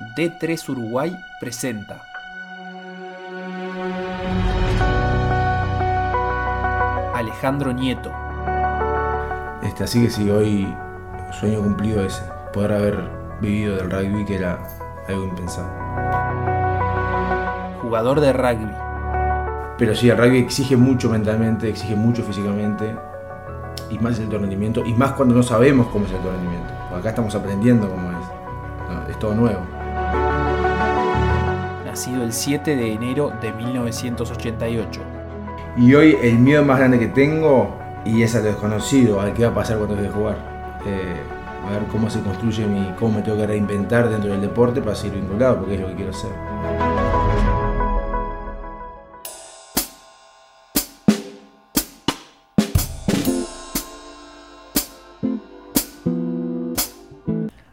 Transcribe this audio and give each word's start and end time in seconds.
D3 0.00 0.68
Uruguay 0.68 1.16
presenta. 1.40 2.02
Alejandro 7.14 7.72
Nieto. 7.72 8.12
Este, 9.62 9.84
así 9.84 10.02
que 10.02 10.10
sí, 10.10 10.28
hoy 10.30 10.74
sueño 11.30 11.60
cumplido 11.60 12.04
ese, 12.04 12.22
poder 12.52 12.72
haber 12.72 13.10
vivido 13.40 13.76
del 13.76 13.90
rugby 13.90 14.24
que 14.24 14.36
era 14.36 14.58
algo 15.08 15.24
impensado. 15.24 15.68
Jugador 17.80 18.20
de 18.20 18.32
rugby. 18.32 18.72
Pero 19.78 19.94
sí, 19.94 20.10
el 20.10 20.18
rugby 20.18 20.38
exige 20.38 20.76
mucho 20.76 21.10
mentalmente, 21.10 21.68
exige 21.68 21.96
mucho 21.96 22.22
físicamente, 22.22 22.94
y 23.90 23.98
más 23.98 24.18
el 24.18 24.30
rendimiento, 24.30 24.84
y 24.84 24.94
más 24.94 25.12
cuando 25.12 25.34
no 25.34 25.42
sabemos 25.42 25.88
cómo 25.88 26.06
es 26.06 26.12
el 26.12 26.22
rendimiento. 26.22 26.72
Acá 26.94 27.10
estamos 27.10 27.34
aprendiendo 27.34 27.88
cómo 27.88 28.10
es. 28.10 28.26
No, 28.88 29.08
es 29.08 29.18
todo 29.18 29.34
nuevo. 29.34 29.60
Nacido 31.92 32.22
el 32.22 32.32
7 32.32 32.74
de 32.74 32.94
enero 32.94 33.34
de 33.42 33.52
1988. 33.52 35.00
Y 35.76 35.94
hoy 35.94 36.16
el 36.22 36.38
miedo 36.38 36.64
más 36.64 36.78
grande 36.78 36.98
que 36.98 37.08
tengo, 37.08 37.76
y 38.06 38.22
es 38.22 38.34
al 38.34 38.44
desconocido, 38.44 39.20
al 39.20 39.34
que 39.34 39.44
va 39.44 39.50
a 39.50 39.54
pasar 39.54 39.76
cuando 39.76 39.96
deje 39.96 40.08
de 40.08 40.14
jugar. 40.14 40.80
Eh, 40.86 41.20
a 41.66 41.70
ver 41.70 41.82
cómo 41.92 42.08
se 42.08 42.22
construye 42.22 42.64
mi, 42.64 42.94
cómo 42.98 43.16
me 43.18 43.22
tengo 43.22 43.36
que 43.36 43.46
reinventar 43.46 44.08
dentro 44.08 44.30
del 44.30 44.40
deporte 44.40 44.80
para 44.80 44.96
seguir 44.96 45.20
vinculado, 45.20 45.58
porque 45.58 45.74
es 45.74 45.80
lo 45.82 45.88
que 45.88 45.94
quiero 45.96 46.12
hacer. 46.12 46.30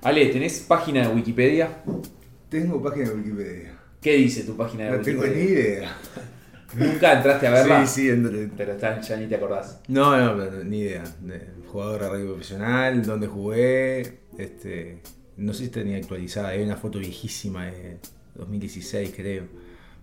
Ale, 0.02 0.26
¿tenés 0.26 0.60
página 0.60 1.08
de 1.08 1.16
Wikipedia? 1.16 1.70
Tengo 2.50 2.84
página 2.84 3.12
de 3.12 3.16
Wikipedia. 3.16 3.79
¿Qué 4.02 4.16
dice 4.16 4.44
tu 4.44 4.56
página 4.56 4.86
de 4.86 4.92
No 4.92 5.04
tengo 5.04 5.26
ni 5.26 5.42
idea. 5.42 5.98
¿Nunca 6.76 7.14
entraste 7.18 7.48
a 7.48 7.52
verla? 7.52 7.86
Sí, 7.86 8.12
sí, 8.12 8.50
Pero 8.56 8.74
está- 8.74 9.02
ya 9.02 9.18
ni 9.18 9.28
te 9.28 9.36
acordás. 9.36 9.82
No, 9.88 10.16
no, 10.18 10.38
pero 10.38 10.64
ni 10.64 10.80
idea. 10.80 11.04
De 11.22 11.42
jugador 11.68 12.02
de 12.04 12.10
rugby 12.10 12.28
profesional, 12.28 13.06
dónde 13.06 13.28
jugué. 13.28 14.20
Este, 14.38 15.02
no 15.38 15.54
sé 15.54 15.70
si 15.70 15.84
ni 15.84 15.96
actualizada. 15.96 16.50
Hay 16.50 16.62
una 16.62 16.78
foto 16.78 17.00
viejísima 17.00 17.66
de 17.66 17.98
2016, 18.36 19.12
creo. 19.16 19.46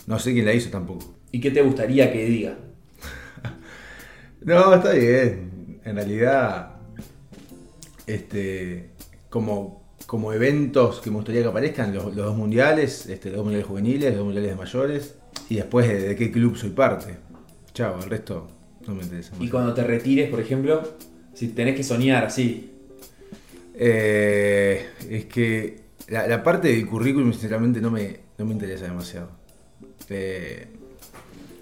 No 0.07 0.19
sé 0.19 0.33
quién 0.33 0.45
la 0.45 0.53
hizo 0.53 0.71
tampoco. 0.71 1.15
¿Y 1.33 1.41
qué 1.41 1.51
te 1.51 1.63
gustaría 1.63 2.13
que 2.13 2.25
diga? 2.25 2.59
No, 4.43 4.75
está 4.75 4.93
bien. 4.93 5.81
En 5.85 5.97
realidad, 5.97 6.77
este, 8.07 8.91
como, 9.29 9.86
como 10.07 10.33
eventos 10.33 11.01
que 11.01 11.11
me 11.11 11.17
gustaría 11.17 11.43
que 11.43 11.49
aparezcan, 11.49 11.95
los, 11.95 12.05
los 12.07 12.27
dos 12.27 12.37
mundiales, 12.37 13.07
este, 13.07 13.29
los 13.29 13.37
dos 13.39 13.45
mundiales 13.45 13.67
juveniles, 13.67 14.11
los 14.11 14.17
dos 14.17 14.25
mundiales 14.25 14.51
de 14.51 14.57
mayores, 14.57 15.15
y 15.49 15.57
después 15.57 15.89
de, 15.89 16.01
de 16.09 16.17
qué 16.17 16.31
club 16.31 16.57
soy 16.57 16.71
parte. 16.71 17.17
Chao, 17.75 17.99
el 18.03 18.09
resto 18.09 18.49
no 18.87 18.95
me 18.95 19.03
interesa. 19.03 19.33
Y 19.41 19.49
cuando 19.49 19.75
te 19.75 19.84
retires, 19.84 20.31
por 20.31 20.41
ejemplo, 20.41 20.83
si 21.34 21.49
tenés 21.49 21.75
que 21.77 21.83
soñar 21.83 22.25
así, 22.25 22.73
Eh, 23.79 24.87
es 25.11 25.27
que 25.27 25.81
la, 26.09 26.27
la 26.27 26.43
parte 26.43 26.69
del 26.69 26.87
currículum 26.87 27.31
sinceramente 27.34 27.79
no 27.79 27.91
me, 27.91 28.21
no 28.39 28.47
me 28.47 28.53
interesa 28.53 28.87
demasiado. 28.87 29.29
Eh, 30.09 30.67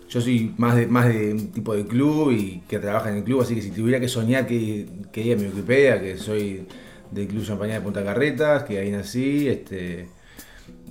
yo 0.09 0.21
soy 0.21 0.55
más 0.57 0.77
de, 0.77 0.87
más 0.87 1.09
de 1.09 1.33
un 1.33 1.51
tipo 1.51 1.75
de 1.75 1.85
club 1.85 2.31
y 2.31 2.63
que 2.69 2.79
trabaja 2.79 3.11
en 3.11 3.17
el 3.17 3.25
club, 3.25 3.41
así 3.41 3.57
que 3.57 3.63
si 3.63 3.73
tuviera 3.73 3.99
que 3.99 4.07
soñar 4.07 4.47
que, 4.47 4.87
que 5.11 5.23
diga 5.25 5.35
mi 5.35 5.47
Wikipedia, 5.47 6.01
que 6.01 6.17
soy 6.17 6.69
del 7.15 7.29
Club 7.29 7.45
Champaña 7.45 7.75
de 7.75 7.81
Punta 7.81 8.05
Carretas, 8.05 8.65
que 8.65 8.79
ahí 8.79 8.91
nací, 8.91 9.49
este, 9.49 10.09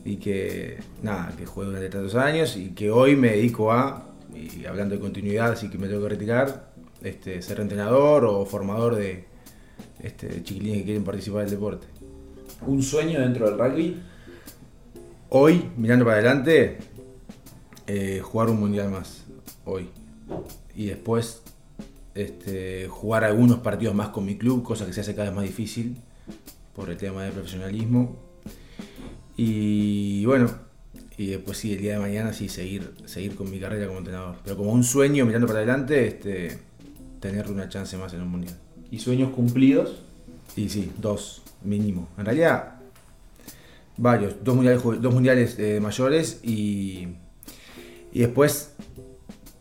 y 0.06 0.16
que 0.18 0.78
nada, 1.02 1.34
que 1.38 1.46
juego 1.46 1.72
durante 1.72 1.90
tantos 1.90 2.16
años 2.16 2.56
y 2.56 2.70
que 2.70 2.90
hoy 2.90 3.16
me 3.16 3.32
dedico 3.32 3.72
a, 3.72 4.10
y 4.34 4.66
hablando 4.66 4.96
de 4.96 5.02
continuidad, 5.02 5.52
así 5.52 5.70
que 5.70 5.78
me 5.78 5.88
tengo 5.88 6.02
que 6.04 6.10
retirar, 6.10 6.72
este, 7.02 7.42
ser 7.42 7.60
entrenador 7.60 8.26
o 8.26 8.46
formador 8.46 8.96
de, 8.96 9.26
este, 10.02 10.44
chiquilines 10.44 10.80
que 10.80 10.86
quieren 10.86 11.04
participar 11.04 11.42
del 11.42 11.52
deporte. 11.52 11.88
un 12.66 12.82
sueño 12.82 13.20
dentro 13.20 13.50
del 13.50 13.60
rugby, 13.60 14.02
Hoy, 15.36 15.68
mirando 15.78 16.06
para 16.06 16.18
adelante, 16.18 16.78
eh, 17.88 18.22
jugar 18.22 18.52
un 18.52 18.60
mundial 18.60 18.92
más. 18.92 19.24
Hoy. 19.66 19.90
Y 20.76 20.86
después 20.86 21.42
este, 22.14 22.88
jugar 22.88 23.24
algunos 23.24 23.58
partidos 23.58 23.96
más 23.96 24.10
con 24.10 24.26
mi 24.26 24.38
club, 24.38 24.62
cosa 24.62 24.86
que 24.86 24.94
se 24.94 25.02
hace 25.02 25.16
cada 25.16 25.30
vez 25.30 25.36
más 25.36 25.46
difícil 25.46 25.98
por 26.76 26.90
el 26.90 26.98
tema 26.98 27.24
del 27.24 27.34
profesionalismo. 27.34 28.18
Y 29.36 30.26
bueno, 30.26 30.52
y 31.18 31.28
después 31.28 31.58
sí, 31.58 31.74
el 31.74 31.82
día 31.82 31.94
de 31.94 32.00
mañana 32.00 32.34
sí, 32.34 32.50
seguir, 32.50 32.94
seguir 33.06 33.36
con 33.36 33.50
mi 33.50 33.60
carrera 33.60 33.88
como 33.88 34.00
entrenador. 34.00 34.38
Pero 34.44 34.58
como 34.58 34.72
un 34.72 34.84
sueño, 34.84 35.26
mirando 35.26 35.48
para 35.48 35.60
adelante, 35.60 36.08
este, 36.08 36.60
tener 37.20 37.50
una 37.50 37.70
chance 37.70 37.98
más 37.98 38.14
en 38.14 38.22
un 38.22 38.30
mundial. 38.30 38.58
y 38.92 39.00
sueños 39.00 39.32
cumplidos, 39.32 40.04
Y 40.56 40.70
sí, 40.70 40.92
dos 41.00 41.42
mínimo. 41.64 42.10
En 42.18 42.26
realidad, 42.26 42.76
varios. 43.98 44.44
Dos 44.44 44.56
mundiales, 44.56 44.84
dos 44.84 45.14
mundiales 45.14 45.58
eh, 45.58 45.80
mayores 45.80 46.40
y, 46.44 47.08
y 48.12 48.20
después 48.20 48.74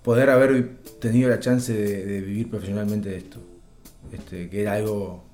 poder 0.03 0.31
haber 0.31 0.77
tenido 1.01 1.31
la 1.31 1.39
chance 1.41 1.73
de, 1.73 2.05
de 2.05 2.21
vivir 2.21 2.51
profesionalmente 2.51 3.09
de 3.09 3.17
esto. 3.19 3.39
Este, 4.13 4.51
que 4.51 4.61
era 4.63 4.75
algo 4.75 5.25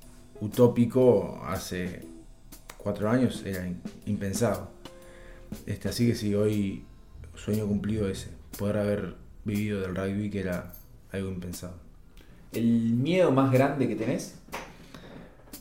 utópico 0.41 1.41
hace 1.45 2.01
cuatro 2.77 3.09
años, 3.09 3.43
era 3.45 3.67
impensado. 4.05 4.69
Este, 5.65 5.89
así 5.89 6.07
que 6.07 6.15
sí, 6.15 6.35
hoy 6.35 6.83
sueño 7.35 7.67
cumplido 7.67 8.07
ese. 8.09 8.29
Poder 8.57 8.77
haber 8.77 9.15
vivido 9.45 9.81
del 9.81 9.95
rugby 9.95 10.29
que 10.29 10.41
era 10.41 10.73
algo 11.11 11.29
impensado. 11.29 11.75
el 12.51 12.65
miedo 12.93 13.31
más 13.31 13.51
grande 13.51 13.87
que 13.87 13.95
tenés, 13.95 14.35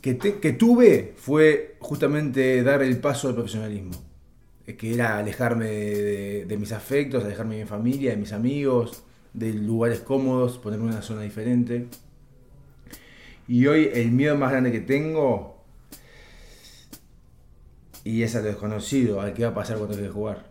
que, 0.01 0.15
te- 0.15 0.39
que 0.41 0.53
tuve 0.53 1.15
fue 1.17 1.77
justamente 1.81 2.63
dar 2.63 2.83
el 2.83 2.99
paso 2.99 3.29
al 3.29 3.35
profesionalismo. 3.35 3.93
Eh, 4.67 4.77
Que 4.77 4.95
era 4.95 5.19
alejarme 5.19 5.67
de, 5.67 6.03
de- 6.03 6.45
de 6.47 6.57
mis 6.57 6.73
afectos, 6.73 7.25
alejarme 7.25 7.57
de 7.57 7.63
mi 7.65 7.69
familia, 7.69 8.11
de 8.13 8.17
mis 8.17 8.33
amigos, 8.33 9.03
de 9.35 9.53
lugares 9.55 10.01
cómodos, 10.01 10.59
ponerme 10.59 10.87
en 10.87 10.93
una 10.93 11.03
zona 11.03 11.23
diferente. 11.23 11.87
Y 13.49 13.67
hoy 13.67 13.91
el 13.93 14.13
miedo 14.13 14.37
más 14.37 14.51
grande 14.53 14.71
que 14.71 14.81
tengo, 14.81 15.65
y 18.05 18.23
es 18.23 18.35
a 18.37 18.41
lo 18.41 18.47
desconocido, 18.47 19.21
al 19.21 19.35
que 19.35 19.45
va 19.45 19.51
a 19.51 19.55
pasar 19.55 19.77
cuando 19.77 19.95
deje 19.97 20.09
de 20.09 20.13
jugar. 20.15 20.47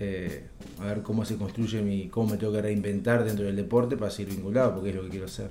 Eh, 0.00 0.48
a 0.80 0.86
ver 0.86 1.02
cómo 1.02 1.24
se 1.24 1.36
construye 1.36 1.82
mi, 1.82 2.08
cómo 2.08 2.30
me 2.32 2.36
tengo 2.36 2.52
que 2.52 2.62
reinventar 2.62 3.24
dentro 3.24 3.44
del 3.46 3.56
deporte 3.56 3.96
para 3.96 4.10
seguir 4.10 4.34
vinculado, 4.34 4.74
porque 4.74 4.90
es 4.90 4.96
lo 4.96 5.02
que 5.04 5.10
quiero 5.10 5.26
hacer. 5.26 5.50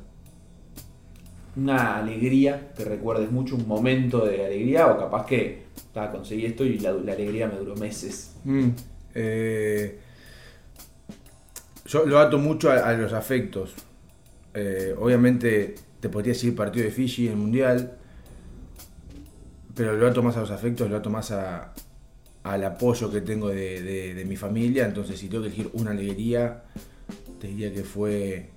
una 1.56 1.98
alegría 1.98 2.74
que 2.76 2.84
recuerdes 2.84 3.32
mucho, 3.32 3.56
un 3.56 3.68
momento 3.68 4.26
de 4.26 4.46
alegría, 4.46 4.88
o 4.88 4.98
capaz 4.98 5.26
que 5.26 5.64
"Ta, 5.94 6.12
conseguí 6.12 6.46
esto 6.46 6.64
y 6.66 6.80
la, 6.80 6.92
la 6.94 7.14
alegría 7.14 7.48
me 7.48 7.58
duró 7.58 7.76
meses. 7.76 8.36
Mm, 8.44 8.70
eh, 9.16 10.00
yo 11.86 12.06
lo 12.06 12.20
ato 12.20 12.38
mucho 12.40 12.72
a, 12.72 12.78
a 12.90 12.94
los 12.94 13.14
afectos. 13.14 13.74
Eh, 14.54 14.94
obviamente 15.00 15.76
te 16.00 16.10
podría 16.10 16.34
decir 16.34 16.56
partido 16.56 16.86
de 16.86 16.92
Fiji 16.92 17.26
en 17.28 17.34
el 17.34 17.38
Mundial, 17.40 17.98
pero 19.76 19.94
lo 19.98 20.08
ato 20.08 20.22
más 20.22 20.38
a 20.38 20.42
los 20.42 20.52
afectos, 20.52 20.90
lo 20.90 20.98
ato 20.98 21.10
más 21.10 21.32
a, 21.32 21.74
al 22.44 22.64
apoyo 22.64 23.12
que 23.12 23.22
tengo 23.22 23.50
de, 23.50 23.82
de- 23.82 24.14
de 24.14 24.26
mi 24.26 24.36
familia. 24.36 24.86
Entonces, 24.86 25.20
si 25.20 25.28
tengo 25.30 25.44
que 25.44 25.48
elegir 25.50 25.70
una 25.74 25.92
alegría, 25.92 26.64
te 27.40 27.48
diría 27.48 27.74
que 27.74 27.84
fue 27.84 28.50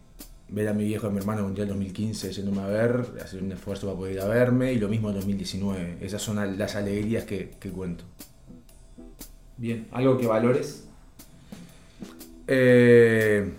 ver 0.48 0.68
a 0.68 0.74
mi 0.74 0.84
viejo 0.84 1.06
y 1.06 1.10
a 1.10 1.12
mi 1.12 1.18
hermano 1.18 1.38
en 1.40 1.44
el 1.44 1.48
Mundial 1.48 1.68
2015 1.68 2.32
yéndome 2.32 2.62
a 2.62 2.66
ver, 2.66 3.04
hacer 3.24 3.42
un 3.42 3.50
esfuerzo 3.52 3.86
para 3.86 3.98
poder 3.98 4.14
ir 4.14 4.20
a 4.20 4.26
verme, 4.26 4.72
y 4.72 4.78
lo 4.78 4.88
mismo 4.88 5.08
en 5.08 5.16
2019. 5.16 5.98
Esas 6.00 6.20
son 6.22 6.58
las 6.58 6.76
alegrías 6.76 7.24
que- 7.24 7.50
que 7.58 7.70
cuento. 7.70 8.04
Bien, 9.56 9.88
algo 9.92 10.18
que 10.18 10.26
valores. 10.26 10.84
Eh, 12.46 13.50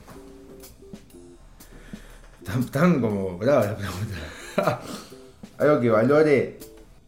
tan, 2.48 2.64
tan 2.66 3.02
como 3.02 3.38
brava 3.38 3.66
la 3.66 3.76
pregunta. 3.76 4.82
Algo 5.58 5.80
que 5.82 5.90
valore. 5.90 6.60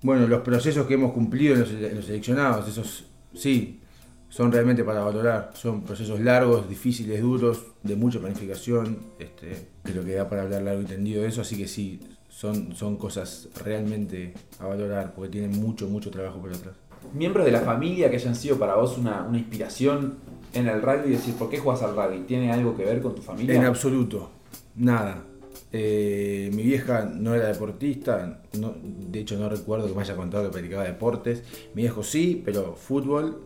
Bueno, 0.01 0.27
los 0.27 0.41
procesos 0.41 0.85
que 0.87 0.93
hemos 0.95 1.11
cumplido 1.13 1.55
en 1.55 1.61
los, 1.61 1.71
en 1.71 1.95
los 1.95 2.05
seleccionados, 2.05 2.67
esos 2.67 3.05
sí, 3.33 3.81
son 4.29 4.51
realmente 4.51 4.83
para 4.83 5.01
valorar. 5.01 5.51
Son 5.53 5.81
procesos 5.83 6.19
largos, 6.19 6.69
difíciles, 6.69 7.21
duros, 7.21 7.65
de 7.83 7.95
mucha 7.95 8.19
planificación. 8.19 8.99
Este, 9.17 9.67
creo 9.83 10.03
que 10.03 10.15
da 10.15 10.29
para 10.29 10.43
hablar 10.43 10.61
largo 10.61 10.81
y 10.81 10.85
tendido 10.85 11.23
de 11.23 11.29
eso, 11.29 11.41
así 11.41 11.57
que 11.57 11.67
sí, 11.67 11.99
son, 12.29 12.75
son 12.75 12.97
cosas 12.97 13.49
realmente 13.63 14.33
a 14.59 14.67
valorar, 14.67 15.13
porque 15.13 15.31
tienen 15.31 15.59
mucho, 15.59 15.87
mucho 15.87 16.11
trabajo 16.11 16.39
por 16.39 16.51
detrás. 16.51 16.75
Miembros 17.13 17.45
de 17.45 17.51
la 17.51 17.61
familia 17.61 18.09
que 18.09 18.17
hayan 18.17 18.35
sido 18.35 18.57
para 18.57 18.75
vos 18.75 18.97
una, 18.97 19.23
una 19.23 19.37
inspiración 19.37 20.17
en 20.53 20.67
el 20.67 20.81
rugby 20.81 21.07
y 21.07 21.11
decir, 21.11 21.33
¿por 21.35 21.49
qué 21.49 21.57
juegas 21.57 21.81
al 21.83 21.95
rugby? 21.95 22.25
¿Tiene 22.27 22.51
algo 22.51 22.75
que 22.75 22.83
ver 22.83 23.01
con 23.01 23.15
tu 23.15 23.21
familia? 23.21 23.55
En 23.55 23.65
absoluto, 23.65 24.29
nada. 24.75 25.25
Eh, 25.71 26.49
mi 26.53 26.63
vieja 26.63 27.05
no 27.05 27.35
era 27.35 27.47
deportista, 27.47 28.41
no- 28.57 28.75
de 28.83 29.19
hecho 29.19 29.37
no 29.37 29.49
recuerdo 29.49 29.87
que 29.87 29.93
me 29.93 30.01
haya 30.01 30.15
contado 30.15 30.45
que 30.45 30.51
practicaba 30.51 30.83
deportes. 30.83 31.43
Mi 31.75 31.83
viejo 31.83 32.03
sí, 32.03 32.41
pero 32.43 32.75
fútbol. 32.75 33.43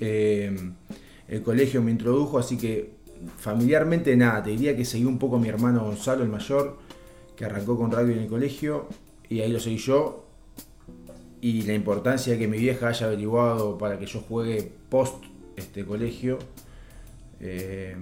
Eh, 0.00 0.56
el 1.28 1.42
colegio 1.42 1.82
me 1.82 1.90
introdujo, 1.90 2.38
así 2.38 2.56
que 2.56 2.92
familiarmente 3.38 4.16
nada. 4.16 4.42
Te 4.42 4.50
diría 4.50 4.76
que 4.76 4.84
seguí 4.84 5.04
un 5.04 5.18
poco 5.18 5.36
a 5.36 5.38
mi 5.40 5.48
hermano 5.48 5.84
Gonzalo, 5.84 6.22
el 6.22 6.28
mayor, 6.28 6.78
que 7.36 7.44
arrancó 7.44 7.76
con 7.76 7.90
rugby 7.90 8.12
en 8.12 8.18
el 8.20 8.28
colegio, 8.28 8.88
y 9.28 9.40
ahí 9.40 9.50
lo 9.50 9.58
seguí 9.58 9.78
yo. 9.78 10.26
Y 11.40 11.62
la 11.62 11.74
importancia 11.74 12.32
de 12.32 12.38
que 12.38 12.48
mi 12.48 12.58
vieja 12.58 12.88
haya 12.88 13.06
averiguado 13.06 13.76
para 13.78 13.98
que 13.98 14.06
yo 14.06 14.20
juegue 14.20 14.70
post 14.88 15.24
este 15.56 15.84
colegio. 15.84 16.38
Eh, 17.40 17.96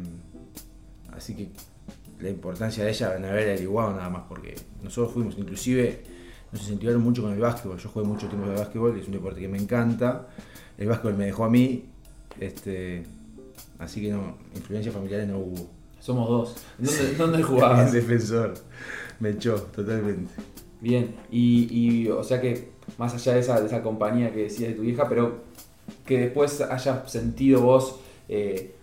así 1.12 1.34
que 1.34 1.49
la 2.23 2.31
importancia 2.31 2.85
de 2.85 2.91
ella 2.91 3.17
en 3.17 3.25
haber 3.25 3.49
averiguado 3.51 3.93
nada 3.93 4.09
más, 4.09 4.23
porque 4.29 4.55
nosotros 4.83 5.13
fuimos, 5.13 5.37
inclusive 5.37 6.03
nos 6.53 6.63
incentivaron 6.63 7.03
mucho 7.03 7.23
con 7.23 7.33
el 7.33 7.41
básquetbol. 7.41 7.79
Yo 7.79 7.89
jugué 7.89 8.07
mucho 8.07 8.29
tiempo 8.29 8.49
de 8.49 8.57
básquetbol, 8.57 8.99
es 8.99 9.07
un 9.07 9.13
deporte 9.13 9.41
que 9.41 9.49
me 9.49 9.59
encanta. 9.59 10.29
El 10.79 10.89
básquetbol 10.89 11.17
me 11.17 11.27
dejó 11.27 11.45
a 11.45 11.51
mí, 11.51 11.85
este, 12.39 13.05
así 13.79 14.03
que 14.03 14.11
no, 14.11 14.37
influencias 14.55 14.95
familiares 14.95 15.29
no 15.29 15.39
hubo. 15.39 15.71
Somos 15.99 16.29
dos. 16.29 16.57
¿Dónde, 16.79 17.15
dónde 17.15 17.43
jugabas? 17.43 17.93
defensor, 17.93 18.55
me 19.21 19.31
echó 19.31 19.55
totalmente. 19.55 20.33
Bien, 20.81 21.15
y, 21.31 21.69
y, 21.71 22.09
o 22.09 22.25
sea 22.25 22.41
que 22.41 22.73
más 22.99 23.15
allá 23.15 23.35
de 23.35 23.41
esa, 23.41 23.61
de 23.61 23.67
esa 23.67 23.83
compañía 23.83 24.33
que 24.33 24.45
decías 24.45 24.71
de 24.71 24.75
tu 24.75 24.83
vieja, 24.83 25.09
pero 25.09 25.43
que 26.05 26.19
después 26.19 26.61
hayas 26.61 27.11
sentido 27.11 27.61
vos 27.63 28.01
eh, 28.29 28.75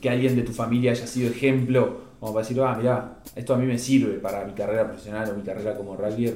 que 0.00 0.10
alguien 0.10 0.34
de 0.34 0.42
tu 0.42 0.52
familia 0.52 0.92
haya 0.92 1.06
sido 1.06 1.30
ejemplo, 1.30 2.00
como 2.22 2.34
para 2.34 2.46
decir, 2.46 2.62
ah, 2.62 2.76
mirá, 2.78 3.18
esto 3.34 3.52
a 3.54 3.58
mí 3.58 3.66
me 3.66 3.76
sirve 3.78 4.14
para 4.20 4.44
mi 4.44 4.52
carrera 4.52 4.86
profesional 4.86 5.28
o 5.32 5.34
mi 5.34 5.42
carrera 5.42 5.76
como 5.76 5.96
rugby, 5.96 6.32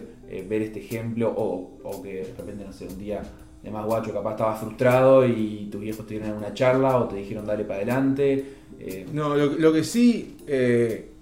ver 0.48 0.62
este 0.62 0.80
ejemplo, 0.80 1.32
o, 1.36 1.78
o 1.84 2.02
que 2.02 2.14
de 2.24 2.34
repente, 2.36 2.64
no 2.64 2.72
sé, 2.72 2.88
un 2.88 2.98
día 2.98 3.22
de 3.62 3.70
más 3.70 3.86
guacho 3.86 4.12
capaz 4.12 4.32
estabas 4.32 4.58
frustrado 4.60 5.24
y 5.26 5.68
tus 5.70 5.80
viejos 5.80 6.04
te 6.06 6.14
dieron 6.18 6.38
una 6.38 6.52
charla 6.54 6.96
o 6.98 7.06
te 7.06 7.16
dijeron 7.16 7.46
dale 7.46 7.64
para 7.64 7.76
adelante. 7.76 8.44
eh, 8.80 9.06
No, 9.12 9.36
lo, 9.36 9.46
lo 9.46 9.72
que 9.72 9.84
sí 9.84 10.36
eh, 10.48 11.12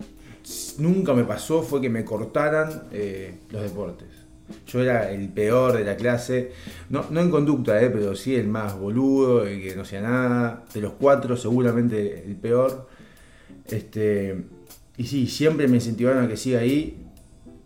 nunca 0.78 1.12
me 1.14 1.25
pasó 1.25 1.62
fue 1.62 1.81
que 1.82 1.90
me 1.90 2.05
cortaran 2.05 2.84
eh, 2.93 3.34
los 3.50 3.62
deportes. 3.62 4.08
Yo 4.66 4.82
era 4.82 5.11
el 5.11 5.28
peor 5.31 5.72
de 5.76 5.84
la 5.84 5.96
clase, 5.96 6.52
no, 6.90 7.06
no 7.11 7.20
en 7.20 7.31
conducta, 7.31 7.82
eh, 7.82 7.90
pero 7.90 8.14
sí 8.14 8.34
el 8.34 8.49
más 8.49 8.78
boludo, 8.78 9.46
el 9.46 9.62
que 9.62 9.75
no 9.76 9.82
hacía 9.82 10.02
nada. 10.02 10.64
De 10.75 10.81
los 10.81 10.93
cuatro, 10.94 11.37
seguramente 11.37 12.25
el 12.26 12.37
peor. 12.37 12.88
Este, 13.67 14.45
y 14.97 15.05
sí, 15.05 15.27
siempre 15.27 15.69
me 15.69 15.77
incentivaron 15.77 16.25
a 16.25 16.29
que 16.29 16.37
siga 16.37 16.61
ahí, 16.61 16.99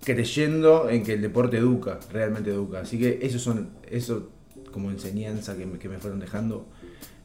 creyendo 0.04 0.88
en 0.88 1.02
que 1.02 1.14
el 1.14 1.22
deporte 1.22 1.58
educa, 1.58 2.00
realmente 2.12 2.50
educa. 2.50 2.80
Así 2.80 2.98
que 2.98 3.18
eso 3.22 3.38
son, 3.38 3.70
eso 3.90 4.30
como 4.72 4.90
enseñanza 4.90 5.56
que 5.56 5.66
me, 5.66 5.78
que 5.78 5.88
me 5.88 5.98
fueron 5.98 6.20
dejando. 6.20 6.66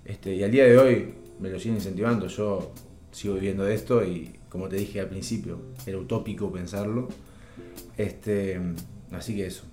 Este, 0.05 0.35
y 0.35 0.43
al 0.43 0.51
día 0.51 0.65
de 0.65 0.77
hoy 0.77 1.13
me 1.39 1.49
lo 1.49 1.59
siguen 1.59 1.75
incentivando. 1.75 2.27
Yo 2.27 2.73
sigo 3.11 3.35
viviendo 3.35 3.63
de 3.63 3.75
esto 3.75 4.03
y 4.03 4.33
como 4.49 4.67
te 4.67 4.75
dije 4.75 4.99
al 4.99 5.07
principio, 5.07 5.59
era 5.85 5.97
utópico 5.97 6.51
pensarlo. 6.51 7.07
Este, 7.97 8.59
así 9.11 9.35
que 9.35 9.47
eso. 9.47 9.63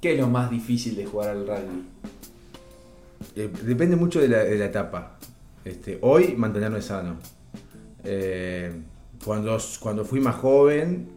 ¿Qué 0.00 0.14
es 0.14 0.20
lo 0.20 0.28
más 0.28 0.50
difícil 0.50 0.94
de 0.96 1.06
jugar 1.06 1.30
al 1.30 1.46
rugby? 1.46 1.84
Eh, 3.36 3.50
depende 3.64 3.96
mucho 3.96 4.20
de 4.20 4.28
la, 4.28 4.44
de 4.44 4.56
la 4.56 4.66
etapa. 4.66 5.18
Este, 5.64 5.98
hoy 6.02 6.34
mantenerme 6.36 6.80
sano. 6.82 7.18
Eh, 8.04 8.72
cuando, 9.24 9.58
cuando 9.80 10.04
fui 10.04 10.20
más 10.20 10.36
joven 10.36 11.08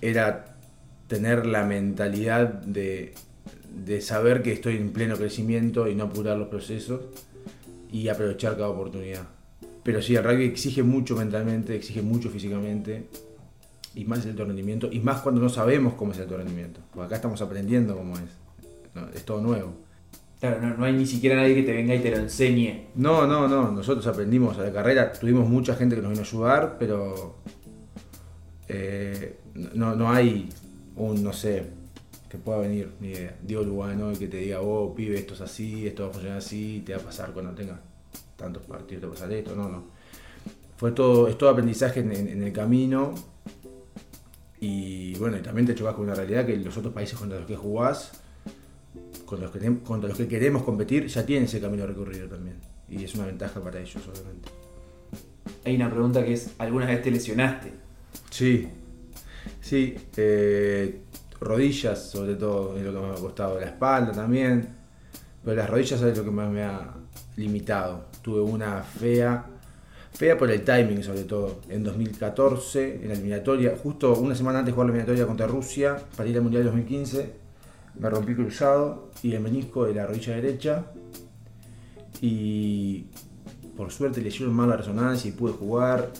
era 0.00 0.56
tener 1.08 1.46
la 1.46 1.64
mentalidad 1.64 2.48
de, 2.48 3.14
de 3.84 4.00
saber 4.00 4.42
que 4.42 4.52
estoy 4.52 4.76
en 4.76 4.92
pleno 4.92 5.16
crecimiento 5.16 5.88
y 5.88 5.94
no 5.94 6.04
apurar 6.04 6.36
los 6.36 6.48
procesos 6.48 7.00
y 7.90 8.08
aprovechar 8.08 8.54
cada 8.54 8.68
oportunidad. 8.68 9.26
Pero 9.82 10.02
sí, 10.02 10.14
el 10.14 10.24
rugby 10.24 10.44
exige 10.44 10.82
mucho 10.82 11.16
mentalmente, 11.16 11.74
exige 11.74 12.02
mucho 12.02 12.30
físicamente 12.30 13.08
y 13.94 14.04
más 14.04 14.24
el 14.26 14.36
rendimiento 14.36 14.88
y 14.90 15.00
más 15.00 15.20
cuando 15.20 15.40
no 15.40 15.48
sabemos 15.48 15.94
cómo 15.94 16.12
es 16.12 16.18
el 16.18 16.28
rendimiento. 16.28 16.80
Porque 16.92 17.06
acá 17.06 17.16
estamos 17.16 17.40
aprendiendo 17.42 17.96
cómo 17.96 18.14
es. 18.14 18.30
No, 18.94 19.08
es 19.08 19.24
todo 19.24 19.40
nuevo. 19.40 19.74
Claro, 20.40 20.60
no, 20.78 20.84
hay 20.86 20.94
ni 20.94 21.06
siquiera 21.06 21.36
nadie 21.36 21.54
que 21.54 21.62
te 21.64 21.72
venga 21.72 21.94
y 21.94 22.00
te 22.00 22.10
lo 22.10 22.16
enseñe. 22.16 22.86
No, 22.94 23.26
no, 23.26 23.46
no. 23.46 23.70
Nosotros 23.70 24.06
aprendimos 24.06 24.56
a 24.58 24.62
la 24.62 24.72
carrera. 24.72 25.12
Tuvimos 25.12 25.46
mucha 25.48 25.74
gente 25.76 25.94
que 25.96 26.00
nos 26.02 26.10
vino 26.12 26.22
a 26.22 26.26
ayudar, 26.26 26.76
pero 26.78 27.36
eh, 28.68 29.38
no, 29.74 29.94
no 29.94 30.10
hay 30.10 30.48
un, 30.96 31.22
no 31.22 31.32
sé, 31.32 31.64
que 32.28 32.38
pueda 32.38 32.60
venir, 32.60 32.92
ni 33.00 33.08
idea. 33.08 33.36
Diego 33.42 33.62
Lugano 33.64 34.12
y 34.12 34.16
que 34.16 34.28
te 34.28 34.38
diga, 34.38 34.60
oh, 34.60 34.94
pibe, 34.94 35.16
esto 35.18 35.34
es 35.34 35.40
así, 35.40 35.86
esto 35.86 36.04
va 36.04 36.08
a 36.10 36.12
funcionar 36.12 36.38
así, 36.38 36.82
te 36.86 36.94
va 36.94 37.00
a 37.00 37.04
pasar 37.04 37.32
cuando 37.32 37.52
tengas 37.52 37.78
tantos 38.36 38.62
partidos, 38.64 39.00
te 39.00 39.06
va 39.06 39.12
a 39.12 39.14
pasar 39.16 39.32
esto. 39.32 39.54
No, 39.54 39.68
no. 39.68 39.84
Fue 40.76 40.92
todo, 40.92 41.28
es 41.28 41.36
todo 41.36 41.50
aprendizaje 41.50 42.00
en, 42.00 42.12
en- 42.12 42.28
en 42.28 42.42
el 42.42 42.52
camino. 42.52 43.14
Y 44.60 45.14
bueno, 45.16 45.38
y 45.38 45.42
también 45.42 45.66
te 45.66 45.74
chocas 45.74 45.94
con 45.94 46.04
una 46.04 46.14
realidad 46.14 46.44
que 46.46 46.56
los 46.56 46.76
otros 46.76 46.92
países 46.92 47.18
contra 47.18 47.38
los 47.38 47.46
que 47.46 47.56
jugás 47.56 48.12
contra 49.30 49.46
los, 50.08 50.16
que, 50.16 50.24
los 50.24 50.28
queremos 50.28 50.64
competir 50.64 51.06
ya 51.06 51.24
tienen 51.24 51.44
ese 51.44 51.60
camino 51.60 51.86
recorrido 51.86 52.26
también. 52.26 52.56
Y 52.88 53.04
es 53.04 53.14
una 53.14 53.26
ventaja 53.26 53.60
para 53.60 53.78
ellos, 53.78 54.02
obviamente. 54.08 54.48
Hay 55.64 55.76
una 55.76 55.88
pregunta 55.88 56.24
que 56.24 56.32
es, 56.32 56.50
¿alguna 56.58 56.86
vez 56.86 57.00
te 57.00 57.10
lesionaste? 57.12 57.72
Sí, 58.28 58.68
sí. 59.60 59.96
eh, 60.16 61.02
rodillas, 61.40 62.10
sobre 62.10 62.34
todo, 62.34 62.76
es 62.76 62.82
lo 62.82 62.92
que 62.92 62.98
me 62.98 63.12
ha 63.12 63.14
costado. 63.14 63.60
La 63.60 63.66
espalda 63.66 64.12
también. 64.12 64.68
Pero 65.44 65.56
las 65.56 65.70
rodillas 65.70 66.02
es 66.02 66.18
lo 66.18 66.24
que 66.24 66.30
más 66.30 66.50
me 66.50 66.64
ha 66.64 66.92
limitado. 67.36 68.06
Tuve 68.22 68.40
una 68.40 68.82
fea, 68.82 69.46
fea 70.12 70.36
por 70.36 70.50
el 70.50 70.62
timing, 70.62 71.04
sobre 71.04 71.22
todo. 71.22 71.60
En 71.68 71.84
2014, 71.84 72.96
en 72.96 73.08
la 73.08 73.14
eliminatoria, 73.14 73.74
justo 73.80 74.12
una 74.18 74.34
semana 74.34 74.58
antes 74.58 74.72
de 74.72 74.74
jugar 74.74 74.88
la 74.88 74.94
eliminatoria 74.94 75.26
contra 75.26 75.46
Rusia, 75.46 75.96
para 76.16 76.28
ir 76.28 76.36
al 76.36 76.42
Mundial 76.42 76.64
2015, 76.64 77.39
me 77.98 78.08
rompí 78.10 78.34
cruzado 78.34 79.10
y 79.22 79.34
el 79.34 79.40
menisco 79.40 79.86
de 79.86 79.94
la 79.94 80.06
rodilla 80.06 80.34
derecha. 80.34 80.86
Y 82.20 83.06
por 83.76 83.90
suerte 83.90 84.20
le 84.20 84.28
hicieron 84.28 84.54
mal 84.54 84.68
la 84.68 84.76
resonancia 84.76 85.28
y 85.28 85.32
pude 85.32 85.52
jugar. 85.52 86.10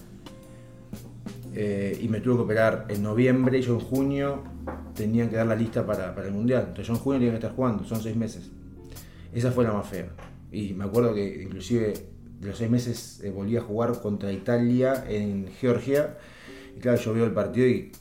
Eh, 1.52 1.98
y 2.00 2.08
me 2.08 2.20
tuve 2.20 2.36
que 2.36 2.42
operar 2.42 2.86
en 2.88 3.02
noviembre 3.02 3.58
y 3.58 3.62
yo 3.62 3.74
en 3.74 3.80
junio 3.80 4.44
tenían 4.94 5.28
que 5.28 5.36
dar 5.36 5.46
la 5.46 5.56
lista 5.56 5.84
para, 5.84 6.14
para 6.14 6.28
el 6.28 6.32
mundial. 6.32 6.62
Entonces 6.68 6.86
yo 6.86 6.94
en 6.94 7.00
junio 7.00 7.18
tenía 7.18 7.32
que 7.32 7.38
estar 7.38 7.54
jugando, 7.54 7.84
son 7.84 8.00
seis 8.00 8.16
meses. 8.16 8.50
Esa 9.32 9.50
fue 9.50 9.64
la 9.64 9.72
más 9.72 9.86
fea. 9.86 10.08
Y 10.52 10.72
me 10.74 10.84
acuerdo 10.84 11.14
que 11.14 11.42
inclusive 11.42 11.94
de 12.40 12.48
los 12.48 12.56
seis 12.56 12.70
meses 12.70 13.20
eh, 13.22 13.30
volví 13.30 13.56
a 13.56 13.60
jugar 13.60 14.00
contra 14.00 14.32
Italia 14.32 15.04
en 15.08 15.48
Georgia. 15.60 16.18
Y 16.76 16.80
claro, 16.80 16.98
yo 16.98 17.14
veo 17.14 17.26
el 17.26 17.32
partido 17.32 17.66
y 17.66 17.92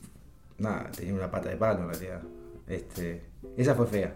nada, 0.58 0.90
tenía 0.96 1.14
una 1.14 1.30
pata 1.30 1.50
de 1.50 1.58
palo 1.58 1.84
en 1.84 1.90
realidad. 1.90 2.22
Este, 2.70 3.24
esa 3.58 3.76
fue 3.76 3.88
fea. 3.88 4.16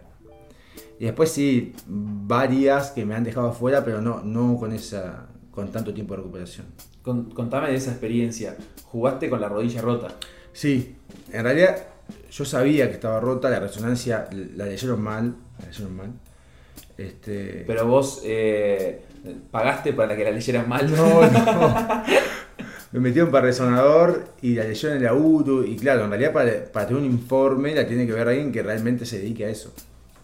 Y 0.99 1.05
después 1.05 1.31
sí, 1.31 1.73
varias 1.87 2.91
que 2.91 3.03
me 3.05 3.15
han 3.15 3.23
dejado 3.23 3.49
afuera, 3.49 3.83
pero 3.83 3.99
no, 4.01 4.21
no 4.23 4.57
con 4.57 4.71
esa 4.71 5.27
con 5.51 5.71
tanto 5.71 5.93
tiempo 5.93 6.13
de 6.15 6.21
recuperación. 6.21 6.67
Con- 7.01 7.29
contame 7.31 7.69
de 7.69 7.75
esa 7.75 7.91
experiencia. 7.91 8.55
¿Jugaste 8.85 9.29
con 9.29 9.41
la 9.41 9.49
rodilla 9.49 9.81
rota? 9.81 10.07
Sí, 10.51 10.95
en 11.31 11.43
realidad 11.43 11.77
yo 12.31 12.45
sabía 12.45 12.87
que 12.87 12.93
estaba 12.93 13.19
rota, 13.19 13.49
la 13.49 13.59
resonancia 13.59 14.27
la 14.55 14.65
leyeron 14.65 15.01
mal, 15.01 15.35
la 15.59 15.65
leyeron 15.67 15.95
mal. 15.95 16.11
Este, 16.97 17.63
Pero 17.67 17.87
vos 17.87 18.21
eh, 18.23 19.03
pagaste 19.51 19.93
para 19.93 20.15
que 20.15 20.23
la 20.23 20.31
leyeras 20.31 20.67
mal. 20.67 20.89
no, 20.95 21.21
no. 21.29 22.03
Me 22.93 22.99
metieron 22.99 23.31
para 23.31 23.47
resonador 23.47 24.23
y 24.41 24.53
la 24.53 24.63
leyeron 24.65 24.97
en 24.97 25.03
la 25.03 25.15
UTU 25.15 25.63
y 25.63 25.75
claro, 25.75 26.03
en 26.03 26.11
realidad 26.11 26.31
para, 26.31 26.65
para 26.71 26.87
tener 26.87 27.01
un 27.01 27.09
informe 27.09 27.73
la 27.73 27.87
tiene 27.87 28.05
que 28.05 28.13
ver 28.13 28.27
alguien 28.27 28.51
que 28.51 28.61
realmente 28.61 29.05
se 29.05 29.17
dedique 29.17 29.45
a 29.45 29.49
eso. 29.49 29.73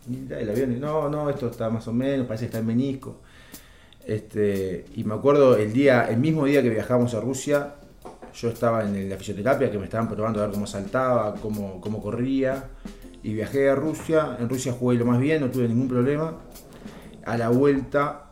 El 0.08 0.50
avión, 0.50 0.80
no, 0.80 1.10
no, 1.10 1.30
esto 1.30 1.50
está 1.50 1.70
más 1.70 1.88
o 1.88 1.94
menos, 1.94 2.28
parece 2.28 2.46
que 2.46 2.48
está 2.48 2.60
en 2.60 2.68
menisco. 2.68 3.18
Este, 4.06 4.86
y 4.96 5.04
me 5.04 5.16
acuerdo 5.16 5.58
el 5.58 5.74
día, 5.74 6.06
el 6.10 6.18
mismo 6.18 6.46
día 6.46 6.62
que 6.62 6.70
viajamos 6.70 7.14
a 7.16 7.22
Rusia, 7.22 7.74
yo 8.34 8.50
estaba 8.50 8.84
en 8.84 9.10
la 9.10 9.18
fisioterapia 9.18 9.72
que 9.72 9.78
me 9.78 9.86
estaban 9.86 10.08
probando 10.08 10.40
a 10.40 10.46
ver 10.46 10.54
cómo 10.54 10.68
saltaba, 10.68 11.36
cómo, 11.36 11.82
cómo 11.82 12.02
corría. 12.02 12.66
Y 13.24 13.34
viajé 13.34 13.70
a 13.70 13.76
Rusia. 13.76 14.38
En 14.40 14.48
Rusia 14.48 14.74
jugué 14.74 14.98
lo 14.98 15.06
más 15.06 15.20
bien, 15.20 15.42
no 15.42 15.50
tuve 15.50 15.68
ningún 15.68 15.88
problema. 15.88 16.36
A 17.26 17.38
la 17.38 17.50
vuelta 17.50 18.32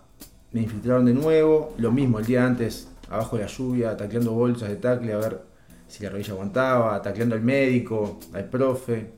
me 0.51 0.61
infiltraron 0.61 1.05
de 1.05 1.13
nuevo. 1.13 1.73
Lo 1.77 1.91
mismo 1.91 2.19
el 2.19 2.25
día 2.25 2.45
antes, 2.45 2.87
abajo 3.09 3.37
de 3.37 3.43
la 3.43 3.49
lluvia, 3.49 3.97
tacleando 3.97 4.33
bolsas 4.33 4.69
de 4.69 4.75
tacle 4.75 5.13
a 5.13 5.17
ver 5.17 5.41
si 5.87 6.03
la 6.03 6.09
rodilla 6.09 6.33
aguantaba, 6.33 7.01
tacleando 7.01 7.35
al 7.35 7.41
médico, 7.41 8.19
al 8.33 8.45
profe. 8.45 9.11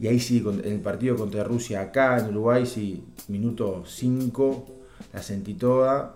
Y 0.00 0.08
ahí 0.08 0.18
sí, 0.18 0.42
en 0.44 0.72
el 0.72 0.80
partido 0.80 1.16
contra 1.16 1.44
Rusia 1.44 1.80
acá, 1.80 2.18
en 2.18 2.28
Uruguay, 2.30 2.66
sí, 2.66 3.04
minuto 3.28 3.84
5, 3.86 4.66
la 5.12 5.22
sentí 5.22 5.54
toda, 5.54 6.14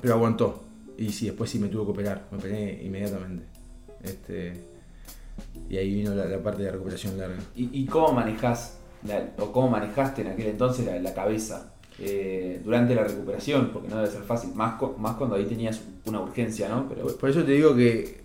pero 0.00 0.14
aguantó. 0.14 0.62
Y 0.98 1.10
sí, 1.10 1.26
después 1.26 1.50
sí 1.50 1.58
me 1.58 1.68
tuve 1.68 1.84
que 1.84 1.90
operar, 1.90 2.26
me 2.30 2.38
operé 2.38 2.82
inmediatamente. 2.82 3.44
Este, 4.02 4.52
y 5.68 5.76
ahí 5.76 5.94
vino 5.94 6.14
la, 6.14 6.42
parte 6.42 6.62
de 6.62 6.70
recuperación 6.70 7.18
larga. 7.18 7.38
¿Y, 7.54 7.86
cómo 7.86 8.12
manejás, 8.12 8.78
o 9.38 9.52
cómo 9.52 9.70
manejaste 9.70 10.22
en 10.22 10.28
aquel 10.28 10.48
entonces 10.48 11.02
la, 11.02 11.14
cabeza 11.14 11.71
eh, 11.98 12.60
durante 12.64 12.94
la 12.94 13.04
recuperación? 13.04 13.70
Porque 13.72 13.88
no 13.88 13.96
debe 13.96 14.10
ser 14.10 14.22
fácil, 14.22 14.54
más, 14.54 14.74
más 14.98 15.16
cuando 15.16 15.36
ahí 15.36 15.44
tenías 15.44 15.80
una 16.06 16.20
urgencia, 16.20 16.68
¿no? 16.68 16.88
Por, 16.88 17.30
eso 17.30 17.44
te 17.44 17.52
digo 17.52 17.74
que 17.74 18.22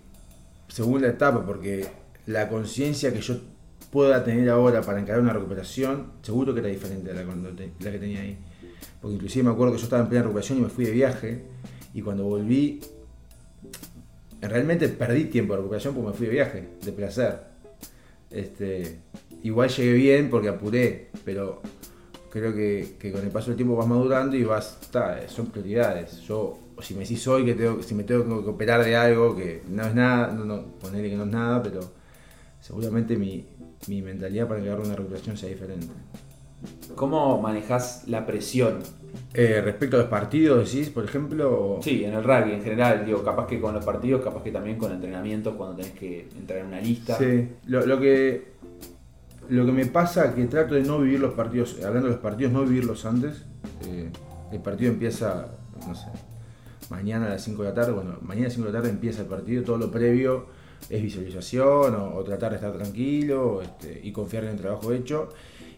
según 0.68 1.02
la 1.02 1.08
etapa, 1.08 1.44
porque 1.44 1.86
la 2.26 2.48
conciencia 2.48 3.12
que 3.12 3.20
yo 3.20 3.36
pueda 3.90 4.22
tener 4.24 4.50
ahora 4.50 4.82
para 4.82 5.00
encarar 5.00 5.20
una 5.20 5.32
recuperación, 5.32 6.12
seguro 6.22 6.52
que 6.52 6.60
era 6.60 6.68
diferente 6.68 7.10
a 7.10 7.14
la, 7.14 7.22
la 7.24 7.90
que 7.90 7.98
tenía 7.98 8.20
ahí. 8.20 8.38
Porque 9.00 9.14
inclusive 9.14 9.44
me 9.44 9.50
acuerdo 9.50 9.72
que 9.72 9.78
yo 9.78 9.84
estaba 9.84 10.02
en 10.02 10.08
plena 10.08 10.24
recuperación 10.24 10.58
y 10.58 10.62
me 10.62 10.68
fui 10.68 10.84
de 10.84 10.90
viaje 10.90 11.42
y 11.94 12.02
cuando 12.02 12.24
volví, 12.24 12.80
realmente 14.40 14.88
perdí 14.88 15.26
tiempo 15.26 15.54
de 15.54 15.58
recuperación 15.58 15.94
porque 15.94 16.10
me 16.10 16.14
fui 16.14 16.26
de 16.26 16.32
viaje, 16.32 16.68
de 16.84 16.92
placer. 16.92 17.40
Este, 18.30 18.98
igual 19.42 19.70
llegué 19.70 19.92
bien 19.94 20.30
porque 20.30 20.48
apuré, 20.48 21.10
pero 21.24 21.62
creo 22.30 22.54
que, 22.54 23.12
con 23.12 23.22
el 23.22 23.30
paso 23.30 23.48
del 23.48 23.56
tiempo 23.56 23.76
vas 23.76 23.86
madurando 23.86 24.36
y 24.36 24.44
vas, 24.44 24.78
son 25.28 25.46
prioridades. 25.46 26.20
Yo, 26.22 26.58
si 26.80 26.94
me 26.94 27.00
decís 27.00 27.26
hoy 27.28 27.44
que 27.44 27.54
tengo, 27.54 27.82
si 27.82 27.94
me 27.94 28.04
tengo 28.04 28.42
que 28.42 28.50
operar 28.50 28.84
de 28.84 28.96
algo 28.96 29.36
que 29.36 29.62
no 29.68 29.84
es 29.84 29.94
nada, 29.94 30.32
no, 30.32 30.44
no 30.44 30.62
ponerle 30.80 31.10
que 31.10 31.16
no 31.16 31.24
es 31.24 31.30
nada, 31.30 31.62
pero 31.62 31.80
seguramente 32.60 33.16
mi, 33.16 33.46
mi 33.86 34.02
mentalidad 34.02 34.48
para 34.48 34.60
llegar 34.60 34.78
a 34.78 34.82
una 34.82 34.94
recuperación 34.94 35.36
sea 35.36 35.48
diferente. 35.48 35.86
¿Cómo 36.94 37.40
manejas 37.40 38.04
la 38.08 38.26
presión? 38.26 38.80
Eh, 39.32 39.60
respecto 39.62 39.96
a 39.96 40.00
los 40.00 40.08
partidos, 40.08 40.70
decís, 40.70 40.90
por 40.90 41.04
ejemplo. 41.04 41.78
Sí, 41.82 42.04
en 42.04 42.14
el 42.14 42.24
rugby 42.24 42.52
en 42.52 42.62
general, 42.62 43.06
digo, 43.06 43.22
capaz 43.22 43.46
que 43.46 43.60
con 43.60 43.74
los 43.74 43.84
partidos, 43.84 44.22
capaz 44.22 44.42
que 44.42 44.50
también 44.50 44.76
con 44.76 44.92
entrenamientos 44.92 45.54
cuando 45.54 45.76
tenés 45.76 45.92
que 45.92 46.28
entrar 46.36 46.60
en 46.60 46.66
una 46.66 46.80
lista. 46.80 47.16
Sí, 47.16 47.48
lo, 47.66 48.00
que 48.00 48.57
lo 49.48 49.66
que 49.66 49.72
me 49.72 49.86
pasa 49.86 50.34
que 50.34 50.44
trato 50.46 50.74
de 50.74 50.82
no 50.82 50.98
vivir 50.98 51.20
los 51.20 51.34
partidos, 51.34 51.76
hablando 51.84 52.08
de 52.08 52.14
los 52.14 52.22
partidos, 52.22 52.52
no 52.52 52.64
vivirlos 52.64 53.04
antes. 53.04 53.44
Eh, 53.86 54.10
el 54.52 54.60
partido 54.60 54.90
empieza, 54.90 55.46
no 55.86 55.94
sé, 55.94 56.06
mañana 56.90 57.26
a 57.26 57.30
las 57.30 57.42
5 57.42 57.62
de 57.62 57.68
la 57.68 57.74
tarde, 57.74 57.92
bueno, 57.92 58.18
mañana 58.22 58.46
a 58.46 58.48
las 58.48 58.54
5 58.54 58.66
de 58.66 58.72
la 58.72 58.78
tarde 58.78 58.90
empieza 58.90 59.22
el 59.22 59.28
partido, 59.28 59.62
todo 59.62 59.78
lo 59.78 59.90
previo 59.90 60.46
es 60.88 61.02
visualización 61.02 61.94
o, 61.94 62.22
tratar 62.22 62.50
de 62.50 62.56
estar 62.56 62.72
tranquilo 62.72 63.60
este, 63.62 64.00
y 64.02 64.12
confiar 64.12 64.44
en 64.44 64.50
el 64.50 64.56
trabajo 64.56 64.92
hecho. 64.92 65.28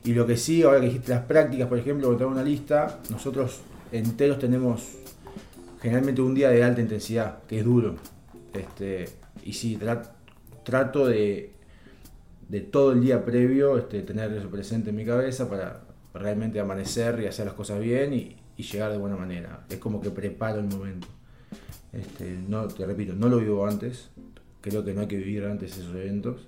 Y 0.05 0.13
lo 0.13 0.27
que 0.27 0.37
sí, 0.37 0.63
ahora 0.63 0.81
que 0.81 0.87
dijiste 0.87 1.13
las 1.13 1.25
prácticas, 1.25 1.69
por 1.69 1.79
ejemplo, 1.79 2.15
tengo 2.17 2.31
una 2.31 2.43
lista, 2.43 3.01
nosotros 3.11 3.61
enteros 3.93 4.39
tenemos 4.39 4.97
generalmente 5.81 6.21
un 6.23 6.35
día 6.35 6.51
de 6.51 6.63
alta 6.63 6.81
intensidad, 6.81 7.43
que 7.45 7.59
es 7.59 7.65
duro. 7.65 7.97
Este, 8.53 9.09
y 9.45 9.53
sí, 9.53 9.79
trato 10.65 11.07
de, 11.07 11.53
de 12.51 12.61
todo 12.61 12.93
el 12.93 13.01
día 13.01 13.25
previo 13.25 13.79
este, 13.79 14.03
tener 14.03 14.33
eso 14.33 14.51
presente 14.51 14.91
en 14.91 14.97
mi 14.97 15.05
cabeza 15.05 15.49
para 15.49 15.83
realmente 16.13 16.59
amanecer 16.59 17.21
y 17.23 17.27
hacer 17.27 17.47
las 17.47 17.55
cosas 17.55 17.81
bien 17.81 18.13
y, 18.13 18.37
llegar 18.61 18.93
de 18.93 18.99
buena 18.99 19.17
manera. 19.17 19.65
Es 19.71 19.79
como 19.79 20.03
que 20.03 20.11
preparo 20.11 20.61
el 20.61 20.67
momento. 20.67 21.07
Este, 21.95 22.37
no, 22.47 22.69
te 22.69 22.85
repito, 22.85 23.15
no 23.15 23.31
lo 23.31 23.39
vivo 23.39 23.67
antes, 23.67 24.11
creo 24.61 24.85
que 24.85 24.93
no 24.93 25.01
hay 25.01 25.07
que 25.07 25.17
vivir 25.17 25.47
antes 25.47 25.79
esos 25.79 25.95
eventos, 25.95 26.47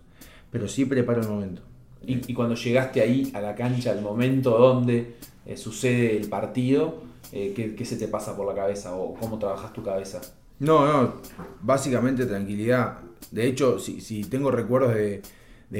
pero 0.50 0.68
sí 0.68 0.84
preparo 0.84 1.22
el 1.22 1.28
momento. 1.28 1.62
Y, 2.04 2.34
cuando 2.34 2.54
llegaste 2.54 3.00
ahí 3.00 3.32
a 3.34 3.40
la 3.40 3.54
cancha, 3.54 3.92
al 3.92 4.02
momento 4.02 4.58
donde 4.58 5.14
eh, 5.46 5.56
sucede 5.56 6.18
el 6.18 6.28
partido, 6.28 7.02
eh, 7.32 7.54
¿qué, 7.54 7.84
se 7.86 7.96
te 7.96 8.08
pasa 8.08 8.36
por 8.36 8.46
la 8.46 8.54
cabeza 8.54 8.94
o 8.94 9.14
cómo 9.14 9.38
trabajas 9.38 9.72
tu 9.72 9.82
cabeza? 9.82 10.20
No, 10.58 10.86
no, 10.86 11.14
básicamente 11.62 12.26
tranquilidad. 12.26 12.98
De 13.30 13.46
hecho, 13.46 13.78
si, 13.78 14.24
tengo 14.24 14.50
recuerdos 14.50 14.94
de, 14.94 15.22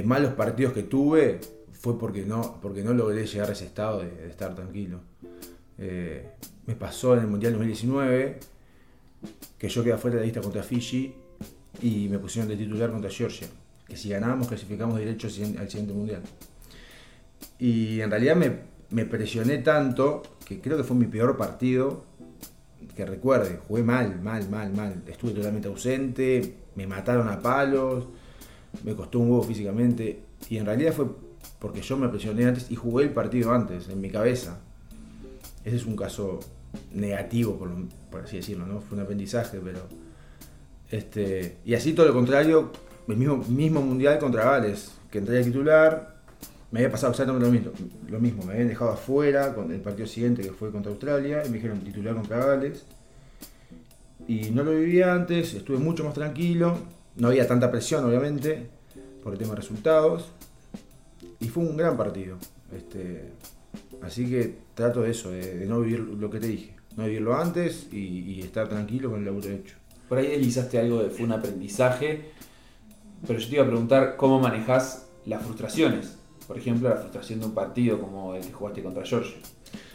malos 0.03 0.35
partidos 0.35 0.73
que 0.73 0.85
tuve, 0.85 1.41
fue 1.73 1.99
porque 1.99 2.25
no, 2.25 2.59
porque 2.63 2.83
no 2.83 2.95
logré 2.95 3.27
llegar 3.27 3.51
a 3.51 3.53
ese 3.53 3.67
estado 3.67 4.01
de, 4.01 4.29
estar 4.29 4.55
tranquilo. 4.55 5.01
Eh, 5.79 6.31
me 6.67 6.77
pasó 6.77 7.15
en 7.15 7.21
el 7.21 7.27
Mundial 7.27 7.53
2019 7.53 8.39
que 9.59 9.69
yo 9.69 9.85
quedé 9.85 9.97
fuera 9.99 10.17
de 10.17 10.21
la 10.21 10.27
lista 10.27 10.41
contra 10.41 10.63
Fiji 10.63 11.15
y 11.81 12.09
me 12.09 12.19
pusieron 12.19 12.49
de 12.49 12.57
titular 12.57 12.91
contra 12.91 13.11
Georgia 13.11 13.49
que 13.93 13.99
si 13.99 14.09
ganábamos 14.09 14.49
clasificamos 14.49 14.99
derecho 14.99 15.27
al 15.27 15.69
siguiente 15.69 15.93
mundial. 15.93 16.23
Y 17.59 18.01
en 18.01 18.11
realidad 18.11 18.37
me, 18.37 19.05
presioné 19.05 19.59
tanto 19.59 20.23
que 20.47 20.63
creo 20.63 20.79
que 20.79 20.83
fue 20.83 20.97
mi 20.97 21.05
peor 21.05 21.37
partido 21.37 22.05
que 22.97 23.05
recuerde. 23.05 23.61
Jugué 23.69 23.83
mal, 23.83 24.19
mal, 24.23 24.49
mal, 24.49 24.73
mal. 24.73 25.03
Estuve 25.07 25.33
totalmente 25.33 25.69
ausente, 25.69 26.55
me 26.75 26.87
mataron 26.87 27.29
a 27.29 27.39
palos, 27.41 28.07
me 28.85 28.95
costó 28.95 29.19
un 29.19 29.31
huevo 29.31 29.43
físicamente. 29.43 30.21
Y 30.49 30.59
en 30.59 30.67
realidad 30.67 30.93
fue 30.93 31.07
porque 31.59 31.81
yo 31.81 31.97
me 31.97 32.09
presioné 32.09 32.47
antes 32.47 32.71
y 32.71 32.77
jugué 32.77 33.05
el 33.05 33.11
partido 33.11 33.53
antes, 33.53 33.89
en 33.89 34.01
mi 34.01 34.11
cabeza. 34.11 34.61
Ese 35.65 35.77
es 35.77 35.87
un 35.87 35.97
caso 35.97 36.41
negativo, 36.93 37.57
por, 37.57 38.23
así 38.23 38.37
decirlo, 38.37 38.67
¿no? 38.67 38.81
Fue 38.81 38.99
un 38.99 39.05
aprendizaje, 39.05 39.61
pero. 39.63 39.81
Este, 40.91 41.59
y 41.65 41.75
así 41.75 41.93
todo 41.93 42.07
lo 42.07 42.13
contrario, 42.13 42.71
el 43.09 43.17
mismo, 43.17 43.39
mismo 43.49 43.81
mundial 43.81 44.19
contra 44.19 44.45
Gales, 44.45 44.93
que 45.11 45.19
entré 45.19 45.41
a 45.41 45.43
titular, 45.43 46.17
me 46.71 46.81
había 46.81 46.91
pasado 46.91 47.13
exactamente 47.13 47.47
lo 47.47 47.53
mismo, 47.53 47.73
lo 48.09 48.21
mismo, 48.21 48.45
me 48.45 48.53
habían 48.53 48.69
dejado 48.69 48.91
afuera 48.91 49.55
con 49.55 49.71
el 49.73 49.81
partido 49.81 50.07
siguiente 50.07 50.43
que 50.43 50.51
fue 50.51 50.71
contra 50.71 50.91
Australia 50.91 51.43
y 51.47 51.49
me 51.49 51.57
dijeron 51.57 51.81
titular 51.81 52.15
contra 52.15 52.45
Gales. 52.45 52.85
Y 54.27 54.51
no 54.51 54.63
lo 54.63 54.73
vivía 54.73 55.15
antes, 55.15 55.55
estuve 55.55 55.79
mucho 55.79 56.05
más 56.05 56.15
tranquilo, 56.15 56.77
no 57.17 57.29
había 57.29 57.47
tanta 57.47 57.71
presión 57.71 58.05
obviamente 58.05 58.69
por 59.23 59.33
el 59.33 59.39
tema 59.39 59.51
de 59.51 59.57
resultados 59.57 60.31
y 61.41 61.49
fue 61.49 61.65
un 61.65 61.77
gran 61.77 61.97
partido. 61.97 62.39
Este, 62.75 63.33
así 64.01 64.29
que 64.29 64.57
trato 64.75 65.03
de 65.03 65.11
eso, 65.11 65.31
de, 65.31 65.67
no 65.67 65.81
vivir 65.81 66.01
lo 66.01 66.31
que 66.31 66.41
te 66.41 66.49
dije, 66.49 66.77
no 66.97 67.05
vivirlo 67.05 67.35
antes 67.35 67.89
y, 67.93 67.99
y 67.99 68.41
estar 68.41 68.69
tranquilo 68.69 69.11
con 69.11 69.21
el 69.21 69.27
laburo 69.27 69.51
hecho. 69.51 69.77
Por 70.09 70.19
ahí 70.19 70.29
deslizaste 70.29 70.79
algo 70.79 71.03
de 71.03 71.11
fue 71.11 71.25
un 71.25 71.33
aprendizaje 71.33 72.33
pero 73.27 73.39
yo 73.39 73.49
te 73.49 73.55
iba 73.55 73.65
a 73.65 73.67
preguntar 73.67 74.17
cómo 74.17 74.41
manejas 74.41 75.07
las 75.27 75.43
frustraciones. 75.43 76.17
Por 76.47 76.59
ejemplo, 76.59 76.89
la 76.89 76.97
frustración 76.97 77.41
de 77.41 77.47
un 77.47 77.55
partido 77.55 78.01
como 78.01 78.35
el 78.35 78.45
que 78.45 78.53
jugaste 78.53 78.83
contra 78.83 79.05
Georgia. 79.05 79.37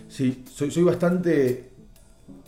Sí, 0.08 0.44
soy, 0.50 0.72
soy 0.72 0.84
bastante 0.84 1.72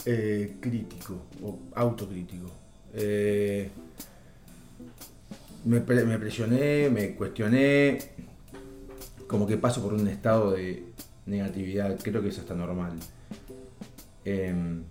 eh, 0.05 0.57
crítico 0.59 1.15
o 1.43 1.59
autocrítico. 1.75 2.49
Eh, 2.93 3.69
me, 5.65 5.81
presioné, 5.81 6.89
me 6.89 7.15
cuestioné, 7.15 7.97
como 9.27 9.45
que 9.47 9.57
paso 9.57 9.81
por 9.81 9.93
un 9.93 10.07
estado 10.07 10.51
de 10.51 10.83
negatividad, 11.25 11.97
creo 12.01 12.21
que 12.21 12.29
eso 12.29 12.41
está 12.41 12.55
normal. 12.55 12.93
Em, 14.25 14.83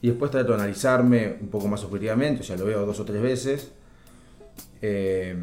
y 0.00 0.08
después 0.08 0.30
trato 0.30 0.52
de 0.52 0.54
analizarme 0.54 1.36
un 1.40 1.48
poco 1.48 1.68
más 1.68 1.82
objetivamente, 1.84 2.42
o 2.42 2.44
sea, 2.44 2.56
lo 2.56 2.64
veo 2.64 2.86
dos 2.86 3.00
o 3.00 3.04
tres 3.04 3.20
veces 3.20 3.72
eh, 4.80 5.36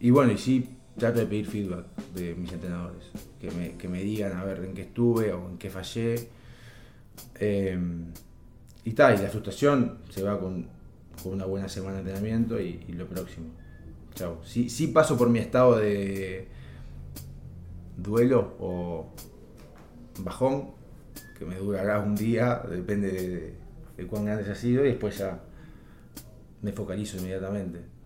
y 0.00 0.10
bueno, 0.10 0.32
y 0.32 0.38
sí 0.38 0.68
trato 0.96 1.20
de 1.20 1.26
pedir 1.26 1.46
feedback 1.46 1.86
de 2.14 2.34
mis 2.34 2.52
entrenadores, 2.52 3.04
que 3.40 3.88
me, 3.88 4.02
digan 4.02 4.36
a 4.36 4.44
ver 4.44 4.64
en 4.64 4.74
qué 4.74 4.82
estuve 4.82 5.32
o 5.32 5.50
en 5.50 5.58
qué 5.58 5.70
fallé. 5.70 6.28
Eh, 7.38 7.78
y 8.84 8.92
tal, 8.92 9.18
y 9.18 9.22
la 9.22 9.28
frustración 9.28 9.98
se 10.10 10.22
va 10.22 10.38
con, 10.38 10.68
una 11.24 11.44
buena 11.44 11.68
semana 11.68 11.94
de 11.94 12.00
entrenamiento 12.00 12.60
y, 12.60 12.78
lo 12.88 13.06
próximo. 13.06 13.46
Chao. 14.16 14.40
Sí, 14.44 14.88
paso 14.88 15.16
por 15.16 15.30
mi 15.30 15.38
estado 15.38 15.76
de 15.76 16.48
duelo 17.96 18.56
o 18.58 19.12
bajón, 20.18 20.72
que 21.38 21.44
me 21.44 21.54
durará 21.54 22.00
un 22.00 22.16
día, 22.16 22.60
depende 22.68 23.12
de, 23.12 23.54
de 23.96 24.06
cuán 24.08 24.24
grande 24.24 24.42
haya 24.42 24.56
sido, 24.56 24.84
y 24.84 24.88
después 24.88 25.18
ya 25.18 25.40
me 26.62 26.72
focalizo 26.72 27.18
inmediatamente 27.18 27.96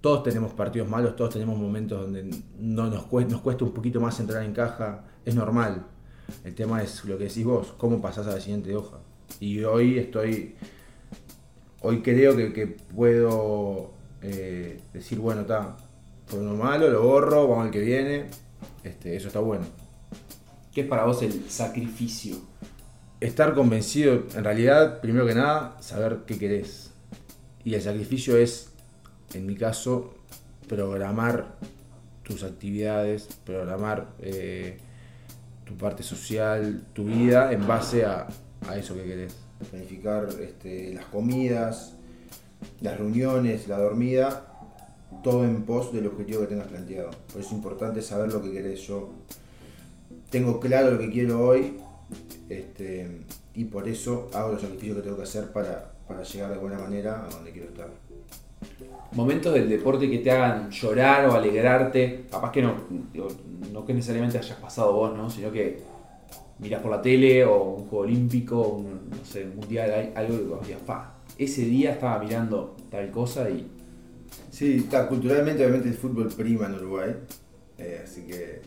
todos 0.00 0.22
tenemos 0.22 0.52
partidos 0.52 0.88
malos, 0.88 1.14
todos 1.14 1.34
tenemos 1.34 1.58
momentos 1.58 2.00
donde 2.00 2.30
no 2.58 2.86
nos 2.88 3.04
cuesta 3.04 3.64
un 3.64 3.72
poquito 3.72 4.00
más 4.00 4.18
entrar 4.20 4.42
en 4.42 4.52
caja, 4.52 5.04
es 5.24 5.34
normal. 5.34 5.86
El 6.44 6.54
tema 6.54 6.82
es 6.82 7.04
lo 7.04 7.18
que 7.18 7.24
decís 7.24 7.44
vos, 7.44 7.74
cómo 7.76 8.00
pasás 8.00 8.26
a 8.26 8.30
la 8.30 8.40
siguiente 8.40 8.74
hoja. 8.74 8.98
Y 9.40 9.62
hoy 9.64 9.98
estoy, 9.98 10.54
hoy 11.82 12.02
creo 12.02 12.34
que, 12.36 12.66
puedo 12.66 13.92
eh, 14.22 14.80
decir, 14.92 15.18
bueno, 15.18 15.42
está, 15.42 15.76
fue 16.26 16.40
uno 16.40 16.54
malo, 16.54 16.88
lo 16.90 17.02
borro, 17.02 17.48
vamos 17.48 17.66
al 17.66 17.70
que 17.70 17.80
viene, 17.80 18.26
este, 18.84 19.16
eso 19.16 19.28
está 19.28 19.40
bueno. 19.40 19.64
¿Qué 20.72 20.82
es 20.82 20.86
para 20.86 21.04
vos 21.04 21.22
el 21.22 21.50
sacrificio? 21.50 22.36
Estar 23.20 23.54
convencido, 23.54 24.24
en 24.34 24.44
realidad, 24.44 25.00
primero 25.00 25.26
que 25.26 25.34
nada, 25.34 25.76
saber 25.80 26.20
qué 26.26 26.38
querés. 26.38 26.90
Y 27.64 27.74
el 27.74 27.82
sacrificio 27.82 28.36
es 28.36 28.70
en 29.34 29.46
mi 29.46 29.54
caso, 29.54 30.14
programar 30.68 31.56
tus 32.22 32.42
actividades, 32.42 33.28
programar 33.44 34.08
eh, 34.20 34.78
tu 35.64 35.76
parte 35.76 36.02
social, 36.02 36.84
tu 36.92 37.04
vida 37.04 37.52
en 37.52 37.66
base 37.66 38.04
a, 38.04 38.28
eso 38.76 38.94
que 38.94 39.04
querés. 39.04 39.36
Planificar 39.70 40.28
este, 40.40 40.94
las 40.94 41.04
comidas, 41.06 41.96
las 42.80 42.98
reuniones, 42.98 43.68
la 43.68 43.78
dormida, 43.78 44.46
todo 45.22 45.44
en 45.44 45.62
pos 45.62 45.92
del 45.92 46.06
objetivo 46.06 46.42
que 46.42 46.46
tengas 46.48 46.68
planteado. 46.68 47.10
Por 47.10 47.40
eso 47.40 47.48
es 47.48 47.52
importante 47.52 48.02
saber 48.02 48.32
lo 48.32 48.42
que 48.42 48.52
querés. 48.52 48.80
Yo 48.86 49.10
tengo 50.30 50.60
claro 50.60 50.92
lo 50.92 50.98
que 50.98 51.10
quiero 51.10 51.46
hoy 51.46 51.76
este, 52.48 53.22
y 53.54 53.64
por 53.64 53.88
eso 53.88 54.28
hago 54.32 54.52
los 54.52 54.60
sacrificios 54.60 54.96
que 54.96 55.02
tengo 55.02 55.16
que 55.16 55.24
hacer 55.24 55.52
para, 55.52 55.92
para 56.06 56.22
llegar 56.22 56.50
de 56.50 56.58
buena 56.58 56.78
manera 56.78 57.24
a 57.24 57.28
donde 57.28 57.52
quiero 57.52 57.68
estar. 57.68 57.88
Momentos 59.12 59.54
del 59.54 59.68
deporte 59.68 60.08
que 60.08 60.18
te 60.18 60.30
hagan 60.30 60.70
llorar 60.70 61.26
o 61.26 61.32
alegrarte, 61.32 62.26
capaz 62.30 62.52
que 62.52 62.62
no, 62.62 62.74
no 63.72 63.84
que 63.84 63.94
necesariamente 63.94 64.38
hayas 64.38 64.58
pasado 64.58 64.92
vos, 64.92 65.16
¿no? 65.16 65.28
sino 65.28 65.50
que 65.50 65.82
miras 66.58 66.82
por 66.82 66.90
la 66.90 67.02
tele 67.02 67.44
o 67.44 67.62
un 67.62 67.88
juego 67.88 68.04
olímpico, 68.04 68.60
un, 68.60 69.10
no 69.10 69.24
sé, 69.24 69.44
un 69.44 69.56
mundial, 69.56 70.12
algo 70.14 70.34
y 70.34 70.44
vos 70.44 70.66
digas, 70.66 70.82
pa, 70.86 71.14
ese 71.44 71.62
día 71.62 71.92
estaba 71.92 72.18
mirando 72.22 72.76
tal 72.90 73.10
cosa 73.10 73.48
y 73.50 73.66
Sí, 74.50 74.76
está, 74.84 75.08
culturalmente 75.08 75.62
obviamente 75.64 75.88
el 75.88 75.94
fútbol 75.94 76.28
prima 76.28 76.66
en 76.66 76.74
Uruguay, 76.74 77.14
eh, 77.78 78.00
así 78.04 78.22
que 78.22 78.60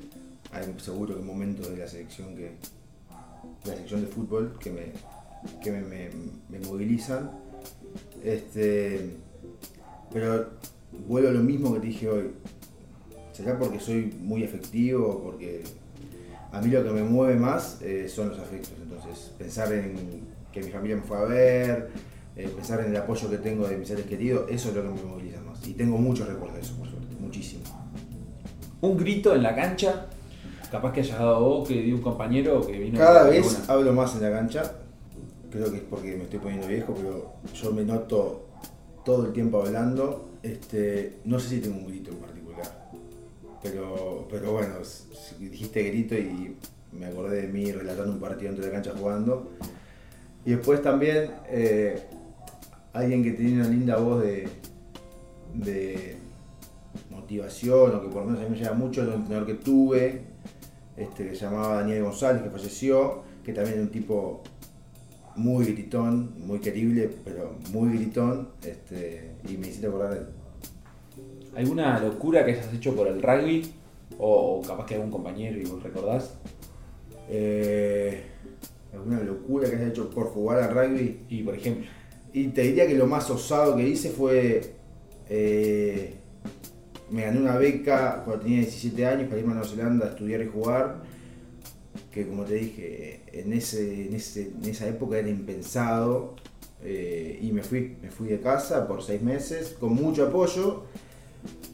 hay 0.51 0.63
seguro 0.77 1.15
que 1.15 1.21
momentos 1.21 1.69
de 1.69 1.77
la 1.77 1.87
selección 1.87 2.35
que 2.35 2.41
de 2.41 2.55
la 3.65 3.73
selección 3.75 4.01
de 4.01 4.07
fútbol 4.07 4.57
que 4.59 4.71
me, 4.71 4.91
que 5.61 5.71
me, 5.71 5.81
me- 5.81 6.09
me 6.49 6.59
movilizan. 6.65 7.31
Este, 8.23 9.17
pero 10.11 10.49
vuelvo 11.07 11.29
a 11.29 11.31
lo 11.31 11.41
mismo 11.41 11.73
que 11.73 11.79
te 11.81 11.87
dije 11.87 12.09
hoy. 12.09 12.31
¿Será 13.33 13.57
porque 13.57 13.79
soy 13.79 14.13
muy 14.21 14.43
efectivo 14.43 15.07
o 15.07 15.23
porque 15.23 15.63
a 16.51 16.61
mí 16.61 16.69
lo 16.69 16.83
que 16.83 16.91
me 16.91 17.03
mueve 17.03 17.35
más 17.35 17.81
eh, 17.81 18.07
son 18.07 18.29
los 18.29 18.39
afectos? 18.39 18.73
Entonces, 18.81 19.31
pensar 19.37 19.71
en 19.73 20.21
que 20.51 20.61
mi 20.61 20.69
familia 20.71 20.97
me 20.97 21.01
fue 21.03 21.17
a 21.17 21.23
ver, 21.23 21.89
eh, 22.35 22.47
pensar 22.47 22.79
en 22.81 22.87
el 22.87 22.97
apoyo 22.97 23.29
que 23.29 23.37
tengo 23.37 23.67
de 23.67 23.77
mis 23.77 23.87
seres 23.87 24.05
queridos, 24.05 24.49
eso 24.49 24.69
es 24.69 24.75
lo 24.75 24.81
que 24.81 24.89
me 24.89 25.03
moviliza 25.03 25.41
más. 25.41 25.65
Y 25.67 25.73
tengo 25.73 25.97
muchos 25.97 26.27
recuerdos 26.27 26.55
de 26.55 26.61
eso, 26.61 26.75
por 26.77 26.89
suerte, 26.89 27.15
muchísimo. 27.19 27.63
un 28.81 28.97
grito 28.97 29.35
en 29.35 29.43
la 29.43 29.55
cancha, 29.55 30.07
capaz 30.71 30.91
que 30.91 31.01
hayas 31.01 31.19
dado 31.19 31.39
vos, 31.41 31.67
que 31.67 31.81
dio 31.81 31.95
un 31.95 32.01
compañero 32.01 32.65
que 32.65 32.77
vino 32.79 32.97
Cada 32.97 33.23
vez 33.29 33.45
alguna. 33.45 33.73
hablo 33.73 33.93
más 33.93 34.15
en 34.15 34.21
la 34.23 34.31
cancha, 34.31 34.63
creo 35.51 35.69
que 35.71 35.77
es 35.77 35.83
porque 35.83 36.15
me 36.15 36.23
estoy 36.23 36.39
poniendo 36.39 36.67
viejo, 36.67 36.93
pero 36.95 37.33
yo 37.53 37.71
me 37.71 37.83
noto 37.83 38.47
todo 39.05 39.27
el 39.27 39.33
tiempo 39.33 39.61
hablando. 39.61 40.29
Este, 40.41 41.19
no 41.25 41.39
sé 41.39 41.49
si 41.49 41.59
tengo 41.61 41.77
un 41.77 41.87
grito 41.87 42.09
en 42.11 42.17
particular, 42.17 42.89
pero, 43.61 44.27
pero 44.29 44.53
bueno, 44.53 44.75
si 44.83 45.47
dijiste 45.47 45.83
grito 45.83 46.15
y 46.15 46.57
me 46.91 47.05
acordé 47.05 47.43
de 47.43 47.47
mí 47.47 47.71
relatando 47.71 48.11
un 48.11 48.19
partido 48.19 48.51
dentro 48.51 48.65
de 48.65 48.71
la 48.71 48.81
cancha 48.81 48.97
jugando. 48.97 49.51
Y 50.45 50.51
después 50.51 50.81
también 50.81 51.31
eh, 51.47 52.03
alguien 52.93 53.23
que 53.23 53.31
tiene 53.31 53.61
una 53.61 53.69
linda 53.69 53.97
voz 53.97 54.21
de, 54.23 54.47
de 55.53 56.17
motivación, 57.09 57.95
o 57.95 58.01
que 58.01 58.07
por 58.07 58.23
lo 58.23 58.25
menos 58.25 58.41
a 58.41 58.43
mí 58.43 58.51
me 58.51 58.57
lleva 58.57 58.73
mucho, 58.73 59.01
es 59.01 59.07
un 59.07 59.13
entrenador 59.15 59.47
que 59.47 59.55
tuve, 59.55 60.21
este, 60.95 61.29
que 61.29 61.35
se 61.35 61.45
llamaba 61.45 61.77
Daniel 61.77 62.03
González, 62.03 62.43
que 62.43 62.49
falleció, 62.49 63.23
que 63.43 63.53
también 63.53 63.75
era 63.75 63.83
un 63.83 63.91
tipo 63.91 64.43
muy 65.35 65.65
gritón, 65.65 66.35
muy 66.45 66.59
querible, 66.59 67.09
pero 67.25 67.55
muy 67.71 67.97
gritón, 67.97 68.49
este, 68.63 69.31
y 69.49 69.57
me 69.57 69.67
hiciste 69.67 69.87
acordar 69.87 70.13
de 70.13 70.19
él. 70.19 70.25
¿Alguna 71.55 71.99
locura 71.99 72.45
que 72.45 72.51
hayas 72.53 72.73
hecho 72.73 72.95
por 72.95 73.07
el 73.07 73.21
rugby? 73.21 73.71
O, 74.19 74.59
o 74.59 74.61
capaz 74.61 74.85
que 74.85 74.95
algún 74.95 75.09
compañero 75.09 75.59
y 75.59 75.65
vos 75.65 75.81
recordás. 75.81 76.35
Eh, 77.29 78.23
¿Alguna 78.93 79.21
locura 79.21 79.69
que 79.69 79.75
has 79.75 79.81
hecho 79.81 80.09
por 80.09 80.27
jugar 80.27 80.61
al 80.61 80.73
rugby? 80.73 81.21
Y 81.29 81.43
por 81.43 81.55
ejemplo, 81.55 81.85
Y 82.33 82.47
te 82.49 82.63
diría 82.63 82.87
que 82.87 82.95
lo 82.95 83.05
más 83.07 83.29
osado 83.29 83.75
que 83.75 83.87
hice 83.87 84.09
fue. 84.09 84.73
eh, 85.29 86.15
me 87.11 87.21
gané 87.23 87.39
una 87.39 87.57
beca 87.57 88.23
cuando 88.25 88.43
tenía 88.43 88.59
17 88.61 89.05
años 89.05 89.27
para 89.27 89.39
irme 89.39 89.51
a 89.51 89.55
Nueva 89.55 89.69
Zelanda 89.69 90.05
a 90.07 90.09
estudiar 90.09 90.41
y 90.41 90.47
jugar. 90.47 91.03
Que 92.11 92.27
como 92.27 92.43
te 92.43 92.55
dije, 92.55 93.21
en, 93.31 93.53
ese, 93.53 94.07
en, 94.07 94.15
ese- 94.15 94.51
en 94.61 94.69
esa 94.69 94.87
época 94.87 95.17
era 95.19 95.29
impensado. 95.29 96.35
eh, 96.85 97.39
y 97.41 97.51
me 97.51 97.63
fui, 97.63 97.95
me 98.01 98.09
fui 98.11 98.27
de 98.27 98.39
casa 98.41 98.87
por 98.87 99.01
seis 99.03 99.21
meses, 99.21 99.75
con 99.79 99.93
mucho 99.93 100.27
apoyo. 100.27 100.83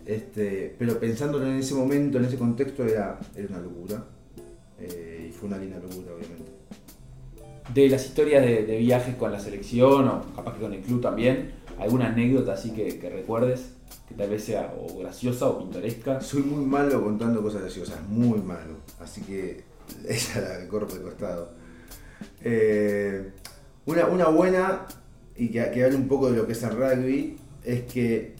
Este, 0.06 0.76
pero 0.78 1.00
pensándolo 1.00 1.46
en 1.48 1.58
ese 1.58 1.74
momento, 1.76 2.18
en 2.18 2.26
ese 2.26 2.38
contexto, 2.38 2.84
era, 2.86 3.20
era 3.36 3.48
una 3.50 3.60
locura. 3.60 4.06
eh, 4.80 5.28
y 5.30 5.32
fue 5.32 5.48
una 5.50 5.58
linda 5.58 5.78
locura, 5.80 6.14
obviamente. 6.16 6.52
De 7.74 7.90
las 7.90 8.06
historias 8.06 8.44
de, 8.44 8.78
viajes 8.78 9.16
con 9.16 9.32
la 9.32 9.40
selección 9.40 10.08
o 10.08 10.22
capaz 10.36 10.56
que 10.56 10.62
con 10.62 10.74
el 10.74 10.82
club 10.82 11.02
también, 11.02 11.52
¿alguna 11.78 12.08
anécdota 12.08 12.54
así 12.54 12.72
que, 12.72 13.00
que 13.00 13.10
recuerdes? 13.10 13.72
Que 14.08 14.16
tal 14.16 14.30
vez 14.30 14.44
sea 14.44 14.74
o 14.78 14.98
graciosa 15.00 15.48
o 15.48 15.60
pintoresca. 15.60 16.20
Soy 16.22 16.42
muy 16.42 16.66
malo 16.66 17.04
contando 17.04 17.42
cosas 17.42 17.62
graciosas, 17.62 18.02
muy 18.08 18.40
malo. 18.40 18.78
Así 19.00 19.22
que 19.22 19.64
esa 20.08 20.42
la 20.42 20.68
corro 20.68 20.88
de 20.88 21.02
costado. 21.02 21.52
Eh, 22.44 23.32
una, 23.86 24.06
una 24.08 24.28
buena, 24.28 24.86
y 25.36 25.50
que, 25.50 25.70
que 25.72 25.84
hable 25.84 25.96
un 25.96 26.08
poco 26.08 26.32
de 26.32 26.38
lo 26.38 26.48
que 26.48 26.54
es 26.54 26.64
el 26.64 26.72
rugby, 26.72 27.38
es 27.64 27.84
que 27.84 28.36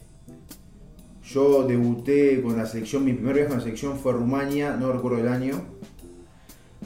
yo 1.24 1.62
debuté 1.64 2.42
con 2.42 2.56
la 2.56 2.66
selección, 2.66 3.04
mi 3.04 3.12
primer 3.12 3.34
viaje 3.34 3.48
con 3.48 3.58
la 3.58 3.62
selección 3.62 3.98
fue 3.98 4.12
a 4.12 4.16
Rumania, 4.16 4.76
no 4.76 4.92
recuerdo 4.92 5.18
el 5.18 5.28
año, 5.28 5.62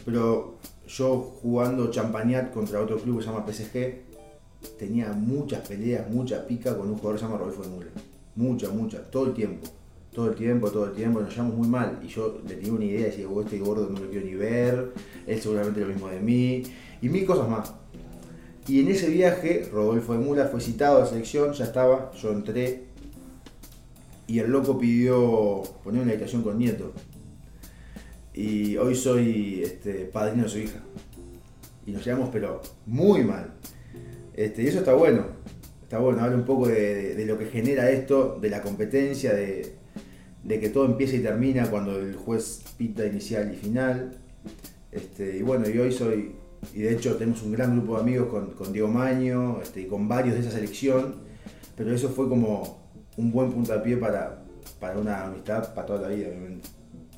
pero 0.04 0.58
yo 0.86 1.34
jugando 1.42 1.90
champañat 1.90 2.52
contra 2.52 2.80
otro 2.80 2.98
club 2.98 3.18
que 3.18 3.24
se 3.24 3.30
llama 3.30 3.46
PSG, 3.46 4.78
tenía 4.78 5.12
muchas 5.12 5.66
peleas, 5.66 6.08
mucha 6.10 6.46
pica 6.46 6.76
con 6.76 6.88
un 6.88 6.96
jugador 6.96 7.14
que 7.14 7.20
se 7.20 7.26
llama 7.26 7.38
Rodolfo 7.38 7.62
de 7.62 7.68
Mula. 7.68 7.90
Mucha, 8.36 8.68
mucha, 8.70 9.02
todo 9.10 9.26
el 9.26 9.34
tiempo. 9.34 9.66
Todo 10.12 10.28
el 10.28 10.36
tiempo, 10.36 10.70
todo 10.70 10.86
el 10.86 10.92
tiempo, 10.92 11.20
nos 11.20 11.30
llevamos 11.30 11.56
muy 11.56 11.68
mal. 11.68 12.00
Y 12.02 12.08
yo 12.08 12.40
le 12.46 12.54
tenía 12.54 12.72
una 12.72 12.84
idea, 12.84 13.06
decía, 13.06 13.28
"Oh, 13.28 13.40
este 13.42 13.58
gordo 13.58 13.88
no 13.90 13.98
lo 13.98 14.08
quiero 14.08 14.26
ni 14.26 14.34
ver, 14.34 14.92
él 15.26 15.40
seguramente 15.40 15.80
lo 15.80 15.88
mismo 15.88 16.08
de 16.08 16.20
mí, 16.20 16.62
y 17.02 17.08
mil 17.08 17.26
cosas 17.26 17.48
más. 17.48 17.72
Y 18.66 18.80
en 18.80 18.88
ese 18.88 19.10
viaje, 19.10 19.68
Rodolfo 19.72 20.14
de 20.14 20.20
Mula 20.20 20.46
fue 20.46 20.60
citado 20.60 20.98
a 20.98 21.00
la 21.00 21.06
selección, 21.06 21.52
ya 21.52 21.64
estaba, 21.64 22.12
yo 22.12 22.32
entré, 22.32 22.84
y 24.26 24.38
el 24.38 24.50
loco 24.50 24.78
pidió 24.78 25.62
poner 25.82 26.02
una 26.02 26.12
habitación 26.12 26.42
con 26.42 26.58
nieto. 26.58 26.92
Y 28.34 28.76
hoy 28.76 28.96
soy 28.96 29.62
este, 29.62 30.06
padrino 30.06 30.42
de 30.42 30.48
su 30.48 30.58
hija. 30.58 30.80
Y 31.86 31.92
nos 31.92 32.04
llevamos, 32.04 32.30
pero 32.32 32.60
muy 32.86 33.22
mal. 33.22 33.54
Este, 34.34 34.62
y 34.62 34.66
eso 34.66 34.80
está 34.80 34.94
bueno. 34.94 35.26
Está 35.82 35.98
bueno, 35.98 36.22
habla 36.22 36.36
un 36.36 36.44
poco 36.44 36.66
de, 36.66 37.24
lo 37.26 37.38
que 37.38 37.46
genera 37.46 37.90
esto, 37.90 38.38
de 38.40 38.50
la 38.50 38.60
competencia, 38.62 39.32
de, 39.32 39.76
que 40.48 40.68
todo 40.70 40.86
empieza 40.86 41.14
y 41.14 41.20
termina 41.20 41.70
cuando 41.70 42.00
el 42.00 42.16
juez 42.16 42.64
pita 42.76 43.06
inicial 43.06 43.52
y 43.54 43.56
final. 43.56 44.18
Este, 44.90 45.36
y 45.36 45.42
bueno, 45.42 45.68
y 45.68 45.78
hoy 45.78 45.92
soy, 45.92 46.32
y 46.74 46.82
de 46.82 46.92
hecho 46.92 47.16
tenemos 47.16 47.42
un 47.42 47.52
gran 47.52 47.76
grupo 47.76 47.94
de 47.94 48.00
amigos 48.00 48.28
con, 48.56 48.72
Diego 48.72 48.88
Maño 48.88 49.60
y 49.76 49.84
con 49.84 50.08
varios 50.08 50.34
de 50.34 50.40
esa 50.40 50.50
selección, 50.50 51.16
pero 51.76 51.94
eso 51.94 52.08
fue 52.08 52.28
como 52.28 52.82
un 53.16 53.30
buen 53.30 53.52
puntapié 53.52 53.96
para, 53.96 54.42
para 54.80 54.98
una 54.98 55.24
amistad 55.24 55.72
para 55.74 55.86
toda 55.86 56.08
la 56.08 56.08
vida, 56.08 56.28
obviamente. 56.28 56.68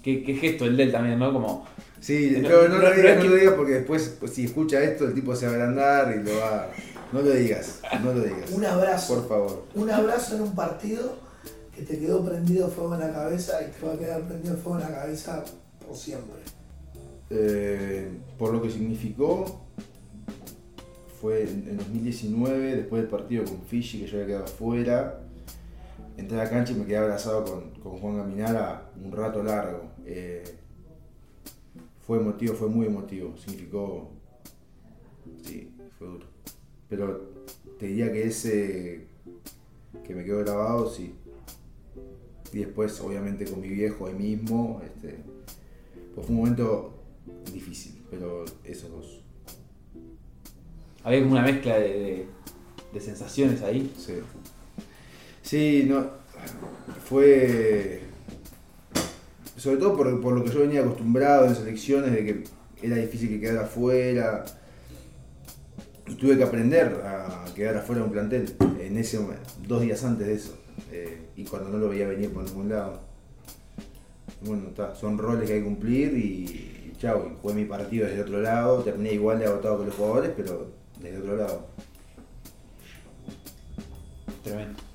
¿Qué, 0.07 0.23
qué 0.23 0.35
gesto 0.37 0.66
el 0.66 0.77
de 0.77 0.85
él 0.85 0.92
también, 0.92 1.19
¿no? 1.19 1.33
Como, 1.33 1.66
Sí, 1.99 2.37
No, 2.37 2.47
pero 2.47 2.69
no, 2.69 2.77
no- 2.77 2.83
lo 2.83 2.95
digas, 2.95 3.11
es 3.11 3.16
no 3.16 3.23
que- 3.23 3.29
lo 3.29 3.35
digas 3.35 3.55
porque 3.55 3.73
después, 3.73 4.16
pues, 4.21 4.33
si 4.33 4.45
escucha 4.45 4.81
esto, 4.85 5.05
el 5.09 5.14
tipo 5.14 5.35
se 5.35 5.47
va 5.47 5.53
a 5.53 5.55
agrandar 5.57 6.14
y 6.16 6.23
lo 6.23 6.38
va. 6.38 6.69
No 7.12 7.23
lo 7.23 7.31
digas, 7.33 7.81
no 8.05 8.12
lo 8.12 8.21
digas. 8.21 8.51
Un 8.53 8.64
abrazo. 8.64 9.14
Por 9.16 9.29
favor. 9.29 9.64
Un 9.75 9.90
abrazo 9.90 10.37
en 10.37 10.42
un 10.42 10.55
partido 10.55 11.16
que 11.75 11.83
te 11.83 11.99
quedó 11.99 12.25
prendido 12.25 12.69
fuego 12.69 12.95
en 12.95 13.01
la 13.01 13.12
cabeza 13.12 13.59
y 13.62 13.73
te 13.81 13.85
va 13.85 13.95
a 13.95 13.99
quedar 13.99 14.21
prendido 14.23 14.57
fuego 14.57 14.79
en 14.79 14.85
la 14.92 14.95
cabeza 15.01 15.45
por 15.85 15.97
siempre. 15.97 16.37
Eh, 17.31 18.09
por 18.38 18.53
lo 18.53 18.62
que 18.62 18.71
significó, 18.71 19.62
fue 21.21 21.42
en, 21.42 21.66
en 21.71 21.77
2019, 21.79 22.77
después 22.77 23.03
del 23.03 23.11
partido 23.11 23.45
con 23.45 23.61
Fiji, 23.62 24.01
que 24.03 24.07
yo 24.07 24.14
había 24.19 24.27
quedado 24.29 24.45
afuera. 24.45 25.21
Entré 26.16 26.40
a 26.40 26.44
la 26.44 26.50
cancha 26.50 26.72
y 26.72 26.76
me 26.76 26.87
quedé 26.87 26.96
abrazado 26.98 27.44
con, 27.44 27.70
con 27.81 27.98
Juan 28.00 28.16
Gaminara 28.16 28.90
un 29.02 29.12
rato 29.12 29.42
largo. 29.42 29.90
Eh, 30.05 30.42
fue 32.07 32.18
emotivo, 32.18 32.55
fue 32.55 32.68
muy 32.68 32.87
emotivo. 32.87 33.37
Significó. 33.37 34.11
Sí, 35.44 35.74
fue 35.98 36.07
duro. 36.09 36.26
Pero 36.88 37.20
te 37.79 37.87
diría 37.87 38.12
que 38.12 38.26
ese 38.26 39.07
que 40.05 40.14
me 40.14 40.24
quedó 40.24 40.38
grabado, 40.40 40.88
sí. 40.88 41.14
Y 42.52 42.59
después, 42.59 42.98
obviamente, 43.00 43.44
con 43.44 43.61
mi 43.61 43.68
viejo 43.68 44.07
ahí 44.07 44.14
mismo. 44.14 44.81
Este, 44.85 45.18
pues 46.14 46.26
fue 46.26 46.35
un 46.35 46.40
momento 46.42 46.94
difícil, 47.52 48.02
pero 48.11 48.44
esos 48.64 48.90
dos. 48.90 49.22
había 51.05 51.20
como 51.20 51.33
una 51.33 51.42
mezcla 51.42 51.76
de, 51.79 51.88
de- 51.88 52.26
de 52.92 53.00
sensaciones 53.00 53.62
ahí. 53.62 53.92
Sí. 53.98 54.14
Sí, 55.46 55.85
no. 55.88 56.04
Fue. 57.09 58.00
Sobre 59.56 59.76
todo 59.78 59.96
por, 59.96 60.20
por 60.20 60.35
lo 60.35 60.44
que 60.44 60.50
yo 60.50 60.61
venía 60.61 60.80
acostumbrado 60.80 61.46
en 61.46 61.54
selecciones, 61.54 62.12
de 62.12 62.24
que 62.24 62.44
era 62.82 62.96
difícil 62.96 63.28
que 63.28 63.40
quedara 63.40 63.62
afuera. 63.66 64.44
Tuve 66.18 66.37
que 66.37 66.42
aprender 66.44 67.00
a 67.04 67.44
quedar 67.54 67.76
afuera 67.76 68.00
de 68.00 68.06
un 68.06 68.12
plantel 68.12 68.56
en 68.80 68.96
ese 68.96 69.18
momento, 69.20 69.48
dos 69.66 69.82
días 69.82 70.02
antes 70.04 70.26
de 70.26 70.35
eso. 70.35 70.59
eh, 70.92 71.28
y 71.37 71.44
cuando 71.44 71.70
no 71.70 71.78
lo 71.78 71.88
veía 71.88 72.09
venir 72.09 72.32
por 72.32 72.44
ningún 72.44 72.68
lado. 72.68 73.00
Bueno, 74.42 74.68
está, 74.68 74.94
son 74.94 75.16
roles 75.18 75.46
que 75.48 75.54
hay 75.54 75.61
que 75.61 75.64
cumplir 75.64 76.16
y, 76.16 76.90
y 76.92 76.92
chao, 76.98 77.37
jugué 77.40 77.54
mi 77.54 77.64
partido 77.64 78.06
desde 78.06 78.20
el 78.20 78.26
otro 78.26 78.40
lado, 78.40 78.82
terminé 78.82 79.12
igual 79.14 79.38
de 79.38 79.46
agotado 79.46 79.78
que 79.80 79.87
los 79.87 79.94
jugadores, 79.94 80.32
pero 80.37 80.70
desde 81.00 81.18
otro 81.18 81.37
lado. 81.37 81.66
Tremendo. 84.44 84.86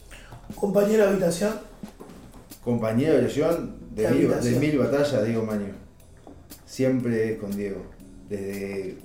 Compañero 0.61 1.03
de 1.05 1.09
habitación, 1.09 1.53
Compañero 2.63 3.13
de 3.15 3.23
mil, 3.23 4.05
habitación. 4.05 4.53
de 4.53 4.59
mil 4.59 4.77
batallas, 4.77 5.25
Diego 5.25 5.43
Maño. 5.43 5.73
Siempre 6.67 7.33
es 7.33 7.39
con 7.39 7.49
Diego. 7.49 7.81
Desde. 8.29 8.97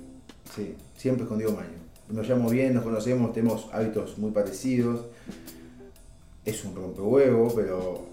Sí, 0.55 0.75
siempre 0.95 1.23
es 1.23 1.27
con 1.29 1.39
Diego 1.39 1.53
Maño. 1.53 1.77
Nos 2.09 2.29
llamo 2.29 2.47
bien, 2.49 2.75
nos 2.75 2.83
conocemos, 2.83 3.33
tenemos 3.33 3.67
hábitos 3.73 4.19
muy 4.19 4.29
parecidos. 4.29 5.07
Es 6.45 6.63
un 6.63 6.75
rompehuevo, 6.75 7.51
pero. 7.55 8.05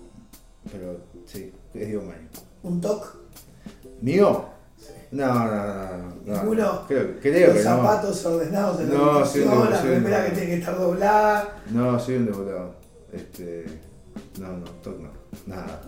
Pero 0.72 0.96
sí, 1.26 1.52
es 1.74 1.86
Diego 1.86 2.02
Maño. 2.02 2.26
un 2.62 2.80
toque, 2.80 3.08
¿Mío? 4.00 4.46
No, 5.12 5.26
no, 5.34 5.44
no, 5.44 5.98
no. 5.98 6.14
no. 6.24 6.34
Ninguno. 6.42 6.86
Creo, 6.88 7.20
creo 7.20 7.48
los 7.48 7.58
que 7.58 7.64
no. 7.64 7.70
zapatos 7.76 8.24
ordenados 8.24 8.80
en 8.80 8.88
la 8.90 8.94
No, 8.98 9.10
habitación, 9.10 9.70
la 9.70 9.82
no. 9.82 10.24
que 10.24 10.30
tiene 10.30 10.46
que 10.46 10.54
estar 10.54 10.78
doblada. 10.78 11.62
No, 11.70 12.00
soy 12.00 12.16
un 12.16 12.24
devotado. 12.26 12.83
Este. 13.14 13.66
No, 14.38 14.48
no, 14.58 14.64
toc 14.82 14.98
no. 15.00 15.10
Nada. 15.46 15.82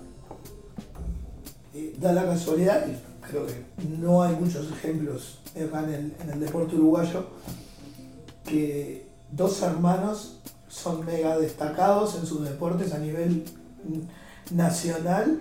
Y 1.74 1.90
da 1.98 2.12
la 2.12 2.24
casualidad, 2.24 2.86
y 2.88 2.96
creo 3.28 3.46
que 3.46 3.54
no 3.98 4.22
hay 4.22 4.34
muchos 4.36 4.70
ejemplos 4.72 5.40
en 5.54 5.68
el, 5.74 6.14
en 6.20 6.30
el 6.32 6.40
deporte 6.40 6.74
uruguayo, 6.76 7.26
que 8.44 9.06
dos 9.30 9.60
hermanos 9.62 10.38
son 10.68 11.04
mega 11.04 11.38
destacados 11.38 12.16
en 12.16 12.26
sus 12.26 12.44
deportes 12.48 12.92
a 12.92 12.98
nivel 12.98 13.44
nacional 14.50 15.40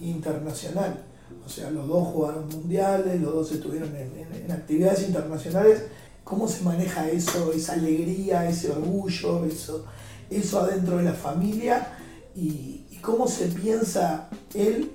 e 0.00 0.04
internacional. 0.06 1.02
O 1.46 1.48
sea, 1.48 1.70
los 1.70 1.86
dos 1.88 2.08
jugaron 2.08 2.48
mundiales, 2.48 3.20
los 3.20 3.32
dos 3.34 3.52
estuvieron 3.52 3.94
en, 3.96 4.12
en- 4.18 4.44
en 4.44 4.52
actividades 4.52 5.06
internacionales. 5.06 5.84
¿Cómo 6.24 6.46
se 6.46 6.62
maneja 6.62 7.08
eso, 7.08 7.52
esa 7.52 7.72
alegría, 7.74 8.48
ese 8.48 8.70
orgullo, 8.70 9.44
eso, 9.46 9.84
eso 10.30 10.60
adentro 10.60 10.98
de 10.98 11.04
la 11.04 11.12
familia? 11.12 11.96
Y, 12.34 12.86
cómo 13.02 13.26
se 13.26 13.46
piensa 13.46 14.28
él 14.54 14.90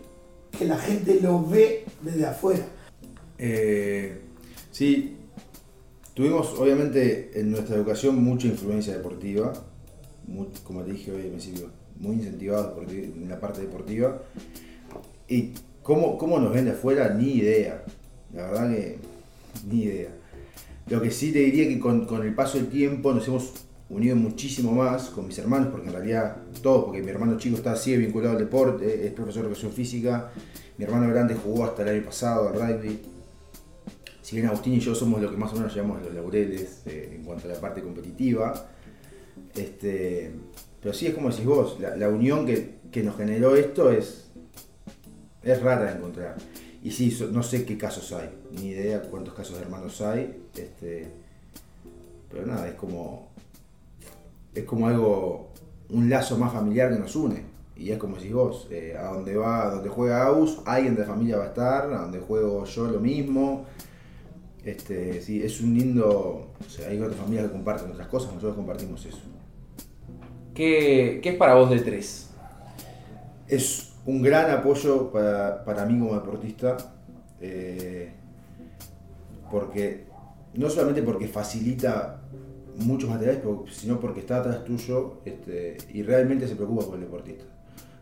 que 0.56 0.66
la 0.66 0.78
gente 0.78 1.20
lo 1.22 1.44
ve 1.44 1.86
desde 2.04 2.28
afuera. 2.28 2.64
Eh, 3.40 4.22
sí, 4.72 5.18
tuvimos 6.14 6.54
obviamente 6.60 7.32
en 7.34 7.50
nuestra 7.50 7.78
educación 7.78 8.24
mucha 8.24 8.46
influencia 8.46 8.94
deportiva, 8.94 9.54
como 10.64 10.84
te 10.84 10.92
dije 10.92 11.12
hoy 11.12 11.24
al 11.24 11.30
principio, 11.30 11.72
muy 12.00 12.18
incentivados 12.18 12.78
en 12.90 13.28
la 13.28 13.40
parte 13.40 13.62
deportiva. 13.62 14.22
Y 15.28 15.54
cómo, 15.82 16.18
cómo 16.18 16.40
nos 16.40 16.54
ven 16.54 16.66
de 16.66 16.72
afuera, 16.72 17.10
ni 17.10 17.34
idea. 17.34 17.84
La 18.34 18.48
verdad 18.48 18.70
que 18.70 18.98
ni 19.70 19.84
idea. 19.84 20.10
Lo 20.88 21.02
que 21.02 21.12
sí 21.12 21.32
te 21.32 21.40
diría 21.40 21.68
que 21.68 21.80
con, 21.80 22.06
con 22.06 22.24
el 22.24 22.36
paso 22.36 22.58
del 22.58 22.68
tiempo 22.68 23.14
nos 23.14 23.28
hemos 23.28 23.54
unido 23.90 24.16
muchísimo 24.16 24.72
más 24.72 25.10
con 25.10 25.28
mis 25.28 25.38
hermanos, 25.38 25.70
porque 25.72 25.88
en 25.88 25.94
realidad 25.94 26.38
todos, 26.62 26.86
porque 26.86 27.02
mi 27.02 27.10
hermano 27.12 27.38
chico 27.38 27.58
está 27.58 27.74
así 27.74 27.96
vinculado 27.98 28.34
al 28.34 28.40
deporte, 28.40 29.06
es 29.06 29.14
profesor 29.14 29.44
de 29.44 29.50
educación 29.50 29.72
física, 29.72 30.32
mi 30.78 30.86
hermano 30.86 31.08
grande 31.10 31.36
jugó 31.36 31.66
hasta 31.66 31.84
el 31.84 31.90
año 31.90 32.06
pasado 32.06 32.50
al 32.50 32.56
rugby. 32.56 33.00
Si 34.22 34.36
bien 34.36 34.48
Agustín 34.48 34.74
y 34.74 34.80
yo 34.80 34.96
somos 34.96 35.22
los 35.22 35.32
que 35.32 35.38
más 35.38 35.54
o 35.54 35.58
menos 35.58 35.74
llevamos 35.74 36.02
los 36.02 36.14
laureles 36.14 36.82
eh, 36.88 37.14
en 37.16 37.24
cuanto 37.24 37.48
a 37.48 37.54
la 37.54 37.62
parte 37.62 37.82
competitiva, 37.82 38.68
este, 39.54 40.32
pero 40.82 40.94
sí 40.94 41.08
es 41.08 41.14
como 41.14 41.30
decís 41.30 41.46
vos, 41.46 41.80
la, 41.80 41.96
la 41.96 42.10
unión 42.10 42.46
que, 42.46 42.80
que 42.92 43.04
nos 43.04 43.16
generó 43.16 43.56
esto 43.56 43.92
es, 43.92 44.32
es 45.44 45.62
rara 45.62 45.92
de 45.92 45.98
encontrar. 45.98 46.36
Y 46.82 46.92
sí, 46.92 47.18
no 47.32 47.42
sé 47.42 47.66
qué 47.66 47.78
casos 47.78 48.12
hay, 48.12 48.30
ni 48.52 48.68
idea 48.68 49.02
cuántos 49.02 49.34
casos 49.34 49.58
de 49.58 49.64
hermanos 49.64 50.02
hay, 50.02 50.44
este, 50.56 51.08
pero 52.30 52.46
nada, 52.46 52.68
es 52.68 52.76
como, 52.76 53.32
es 54.56 54.64
como 54.64 54.88
algo, 54.88 55.52
un 55.90 56.10
lazo 56.10 56.38
más 56.38 56.54
familiar 56.54 56.92
que 56.92 57.00
nos 57.00 57.16
une. 57.16 57.44
Y 57.76 57.92
es 57.92 57.98
como 57.98 58.16
decís 58.16 58.34
vos, 58.34 58.68
eh, 58.72 58.96
a 58.98 59.14
donde 59.14 59.36
va, 59.36 59.68
a 59.68 59.76
donde 59.76 59.90
juega 59.90 60.28
Aus, 60.28 60.62
alguien 60.66 60.96
de 60.96 61.02
la 61.02 61.08
familia 61.08 61.38
va 61.38 61.44
a 61.44 61.48
estar, 61.48 61.94
a 61.94 62.02
donde 62.04 62.20
juego 62.20 62.64
yo 62.66 62.88
lo 62.88 63.00
mismo. 63.02 63.66
Este, 64.64 65.22
sí, 65.22 65.44
es 65.44 65.62
un 65.62 65.78
lindo, 65.78 66.54
o 66.66 66.70
sea, 66.70 66.88
hay 66.88 67.00
otras 67.00 67.20
familias 67.20 67.48
que 67.48 67.52
comparten 67.52 67.92
otras 67.92 68.08
cosas, 68.08 68.30
nosotros 68.30 68.56
compartimos 68.56 69.06
eso. 69.06 69.20
¿Qué, 70.56 71.20
qué 71.22 71.30
es 71.30 71.36
para 71.36 71.56
vos 71.56 71.70
de 71.70 71.80
tres? 71.80 72.30
Es 73.48 73.94
un 74.06 74.22
gran 74.22 74.50
apoyo 74.50 75.12
para, 75.12 75.64
para 75.66 75.86
mí 75.86 76.00
como 76.00 76.16
deportista, 76.16 76.78
eh, 77.42 78.14
porque 79.52 80.06
no 80.54 80.70
solamente 80.70 81.04
porque 81.04 81.28
facilita 81.28 82.22
muchos 82.78 83.10
materiales, 83.10 83.42
sino 83.72 84.00
porque 84.00 84.22
está 84.22 84.38
atrás 84.38 84.64
tuyo 84.64 85.20
este, 85.26 85.78
y 85.94 86.04
realmente 86.04 86.48
se 86.48 86.56
preocupa 86.56 86.86
por 86.86 86.96
el 86.96 87.02
deportista. 87.02 87.46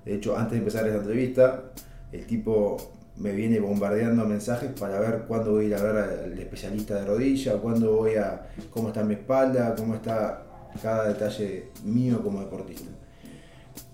De 0.06 0.16
hecho, 0.16 0.38
antes 0.38 0.54
de 0.54 0.58
empezar 0.60 0.86
esta 0.86 1.00
entrevista, 1.00 1.64
el 2.12 2.26
tipo 2.26 2.78
me 3.18 3.32
viene 3.32 3.60
bombardeando 3.60 4.26
mensajes 4.26 4.72
para 4.72 5.00
ver 5.00 5.26
cuándo 5.28 5.52
voy 5.52 5.66
a 5.66 5.68
ir 5.68 5.76
a 5.76 5.84
ver 5.84 5.96
al 5.98 6.40
especialista 6.40 6.96
de 6.96 7.06
rodilla, 7.06 7.58
cuándo 7.58 7.96
voy 7.96 8.16
a, 8.16 8.50
cómo 8.72 8.90
está 8.90 9.04
mi 9.04 9.14
espalda, 9.14 9.76
cómo 9.76 9.96
está 9.96 10.44
cada 10.82 11.08
detalle 11.08 11.70
mío 11.84 12.22
como 12.24 12.42
deportista. 12.42 12.90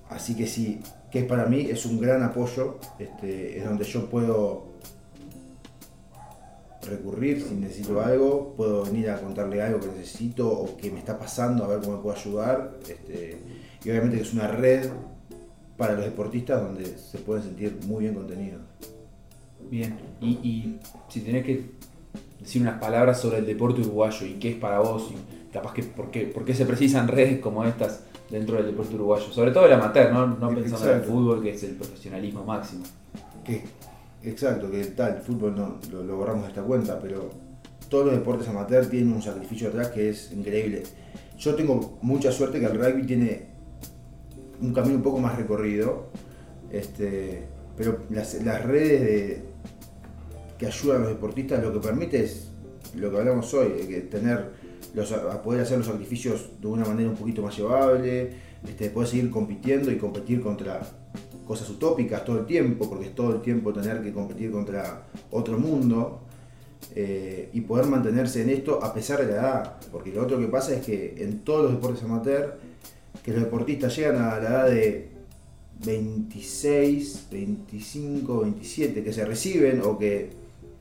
Así 0.09 0.35
que 0.35 0.47
sí, 0.47 0.81
que 1.11 1.23
para 1.23 1.45
mí 1.45 1.67
es 1.69 1.85
un 1.85 1.99
gran 1.99 2.23
apoyo, 2.23 2.79
este, 2.97 3.59
es 3.59 3.65
donde 3.65 3.83
yo 3.83 4.09
puedo 4.09 4.68
recurrir 6.83 7.41
si 7.41 7.55
necesito 7.55 8.01
algo, 8.01 8.53
puedo 8.55 8.83
venir 8.85 9.09
a 9.09 9.19
contarle 9.19 9.61
algo 9.61 9.79
que 9.79 9.87
necesito 9.87 10.49
o 10.49 10.77
que 10.77 10.91
me 10.91 10.99
está 10.99 11.17
pasando, 11.17 11.63
a 11.63 11.67
ver 11.67 11.79
cómo 11.79 11.97
me 11.97 12.03
puedo 12.03 12.15
ayudar. 12.15 12.77
Este, 12.87 13.37
y 13.83 13.89
obviamente 13.89 14.17
que 14.17 14.23
es 14.23 14.33
una 14.33 14.47
red 14.47 14.89
para 15.77 15.93
los 15.93 16.03
deportistas 16.03 16.61
donde 16.61 16.85
se 16.85 17.17
pueden 17.19 17.43
sentir 17.43 17.77
muy 17.85 18.03
bien 18.03 18.15
contenidos. 18.15 18.61
Bien. 19.69 19.97
Y, 20.21 20.27
y 20.27 20.79
si 21.09 21.21
tenés 21.21 21.45
que 21.45 21.71
decir 22.39 22.61
unas 22.61 22.79
palabras 22.79 23.19
sobre 23.19 23.39
el 23.39 23.45
deporte 23.45 23.81
uruguayo 23.81 24.25
y 24.25 24.33
qué 24.33 24.51
es 24.51 24.57
para 24.57 24.79
vos, 24.79 25.11
y 25.11 25.51
capaz 25.51 25.73
que 25.73 25.83
por 25.83 26.11
qué, 26.11 26.25
por 26.27 26.45
qué 26.45 26.53
se 26.53 26.65
precisan 26.65 27.07
redes 27.07 27.39
como 27.39 27.65
estas 27.65 28.03
dentro 28.29 28.57
del 28.57 28.67
deporte 28.67 28.95
uruguayo. 28.95 29.31
Sobre 29.31 29.51
todo 29.51 29.65
el 29.65 29.73
amateur, 29.73 30.11
no, 30.11 30.27
no 30.27 30.49
pensando 30.49 30.91
en 30.91 30.97
el 30.97 31.03
fútbol, 31.03 31.41
que 31.41 31.51
es 31.51 31.63
el 31.63 31.75
profesionalismo 31.75 32.43
máximo. 32.43 32.83
Que, 33.43 33.63
exacto, 34.23 34.69
que 34.69 34.83
tal, 34.85 35.15
el 35.17 35.21
fútbol 35.21 35.55
no 35.55 35.79
lo, 36.03 36.17
borramos 36.17 36.43
de 36.43 36.49
esta 36.49 36.63
cuenta, 36.63 36.99
pero 36.99 37.29
todos 37.89 38.05
los 38.05 38.15
deportes 38.15 38.47
amateur 38.47 38.85
tienen 38.87 39.13
un 39.13 39.21
sacrificio 39.21 39.69
atrás 39.69 39.89
que 39.89 40.09
es 40.09 40.31
increíble. 40.31 40.83
Yo 41.37 41.55
tengo 41.55 41.97
mucha 42.01 42.31
suerte 42.31 42.59
que 42.59 42.65
el 42.65 42.77
rugby 42.77 43.05
tiene 43.05 43.47
un 44.61 44.73
camino 44.73 44.95
un 44.95 45.03
poco 45.03 45.19
más 45.19 45.37
recorrido, 45.37 46.07
este, 46.71 47.43
pero 47.77 47.99
las, 48.09 48.33
las 48.43 48.63
redes 48.65 49.01
de- 49.01 49.49
que 50.57 50.67
ayudan 50.67 50.97
a 50.97 50.99
los 51.05 51.09
deportistas 51.13 51.63
lo 51.63 51.71
que 51.71 51.79
permite 51.79 52.21
es 52.23 52.51
lo 52.95 53.09
que 53.09 53.17
hablamos 53.17 53.53
hoy, 53.53 53.69
que 53.87 54.01
tener 54.01 54.49
los, 54.93 55.11
poder 55.43 55.61
hacer 55.61 55.77
los 55.77 55.87
sacrificios 55.87 56.49
de 56.59 56.67
una 56.67 56.83
manera 56.83 57.09
un 57.09 57.15
poquito 57.15 57.41
más 57.41 57.55
llevable, 57.57 58.31
este, 58.67 58.89
poder 58.89 59.07
seguir 59.07 59.31
compitiendo 59.31 59.89
y 59.91 59.97
competir 59.97 60.41
contra 60.41 60.81
cosas 61.49 61.67
utópicas 61.71 62.23
todo 62.23 62.41
el 62.41 62.45
tiempo, 62.45 62.87
porque 62.87 63.05
es 63.05 63.15
todo 63.15 63.33
el 63.33 63.41
tiempo 63.41 63.73
tener 63.73 64.03
que 64.03 64.13
competir 64.13 64.51
contra 64.51 65.07
otro 65.31 65.57
mundo 65.57 66.21
eh, 66.95 67.49
y 67.51 67.61
poder 67.61 67.87
mantenerse 67.87 68.43
en 68.43 68.51
esto 68.51 68.83
a 68.83 68.93
pesar 68.93 69.25
de 69.25 69.33
la 69.33 69.33
edad, 69.33 69.75
porque 69.91 70.11
lo 70.11 70.21
otro 70.21 70.37
que 70.37 70.45
pasa 70.45 70.75
es 70.75 70.85
que 70.85 71.15
en 71.17 71.39
todos 71.39 71.63
los 71.63 71.71
deportes 71.71 72.03
amateur, 72.03 72.59
que 73.23 73.31
los 73.31 73.41
deportistas 73.41 73.95
llegan 73.95 74.17
a 74.17 74.37
la 74.37 74.47
edad 74.47 74.69
de 74.69 75.09
26, 75.83 77.29
25, 77.31 78.41
27, 78.41 79.03
que 79.03 79.11
se 79.11 79.25
reciben 79.25 79.81
o 79.83 79.97
que 79.97 80.29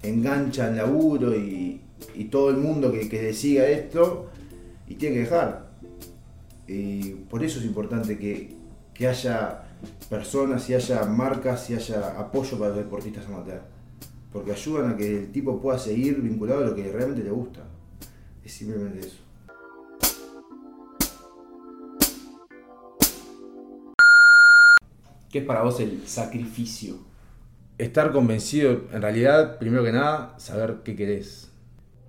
enganchan 0.02 0.76
laburo 0.76 1.34
y, 1.34 1.80
y 2.14 2.24
todo 2.24 2.50
el 2.50 2.58
mundo 2.58 2.92
que, 2.92 3.08
que 3.08 3.32
siga 3.32 3.66
esto 3.66 4.26
y 4.86 4.96
tiene 4.96 5.14
que 5.14 5.20
dejar. 5.22 5.70
Y 6.66 7.12
por 7.30 7.42
eso 7.42 7.58
es 7.58 7.64
importante 7.64 8.18
que, 8.18 8.54
que 8.92 9.08
haya 9.08 9.62
personas 10.08 10.68
y 10.70 10.74
haya 10.74 11.04
marcas 11.04 11.68
y 11.70 11.74
haya 11.74 12.18
apoyo 12.18 12.58
para 12.58 12.70
los 12.70 12.78
deportistas 12.78 13.26
amateur. 13.26 13.62
Porque 14.32 14.52
ayudan 14.52 14.92
a 14.92 14.96
que 14.96 15.18
el 15.20 15.32
tipo 15.32 15.60
pueda 15.60 15.78
seguir 15.78 16.20
vinculado 16.20 16.60
a 16.64 16.68
lo 16.68 16.74
que 16.74 16.90
realmente 16.92 17.22
le 17.24 17.30
gusta. 17.30 17.60
Es 18.44 18.52
simplemente 18.52 19.00
eso. 19.06 19.18
¿Qué 25.30 25.40
es 25.40 25.44
para 25.44 25.62
vos 25.62 25.78
el 25.80 26.06
sacrificio? 26.08 26.94
Estar 27.76 28.12
convencido, 28.12 28.82
en 28.92 29.02
realidad, 29.02 29.58
primero 29.58 29.84
que 29.84 29.92
nada, 29.92 30.34
saber 30.38 30.78
qué 30.84 30.96
querés. 30.96 31.52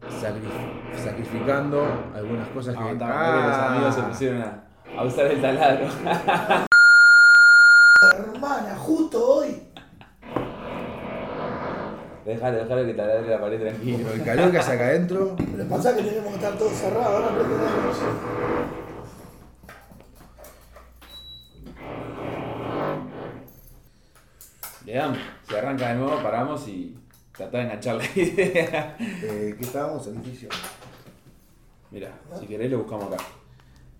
Sacri- 0.01 0.97
sacrificando 1.03 1.85
algunas 2.15 2.47
cosas 2.49 2.75
que... 2.75 2.81
Ah, 2.81 2.87
porque 2.87 3.47
los 3.47 3.57
amigos 3.57 3.95
se 3.95 4.01
Ah. 4.01 4.07
pusieron 4.09 4.41
a, 4.41 4.63
a 4.97 5.03
usar 5.03 5.25
el 5.27 5.41
taladro. 5.41 5.87
hermana, 8.01 8.77
justo 8.77 9.35
hoy. 9.35 9.61
Déjalo, 12.25 12.57
déjalo 12.57 12.85
que 12.85 12.93
taladre 12.93 13.29
la 13.29 13.41
pared 13.41 13.59
tranquilo. 13.59 13.97
Pero 14.03 14.13
el 14.13 14.23
calor 14.23 14.51
que 14.51 14.57
hace 14.57 14.71
acá 14.73 14.85
adentro. 14.85 15.35
Pero 15.35 15.67
pasa 15.67 15.95
que 15.95 16.03
tenemos 16.03 16.29
que 16.29 16.35
estar 16.35 16.57
todos 16.57 16.73
cerrados, 16.73 17.07
ahora 17.07 17.35
prende 17.35 17.55
la 17.57 17.63
luz. 17.63 17.97
Le 24.85 24.93
damos, 24.93 25.17
se 25.47 25.57
arranca 25.57 25.89
de 25.89 25.95
nuevo, 25.95 26.23
paramos 26.23 26.67
y 26.67 26.97
tratá 27.35 27.57
de 27.57 27.63
enganchar 27.65 27.95
la 27.95 28.05
idea. 28.15 28.97
Eh, 28.99 29.55
¿Qué 29.57 29.65
estábamos? 29.65 30.05
Sacrificio. 30.05 30.49
Mira, 31.91 32.11
si 32.39 32.47
querés 32.47 32.71
lo 32.71 32.79
buscamos 32.79 33.13
acá. 33.13 33.23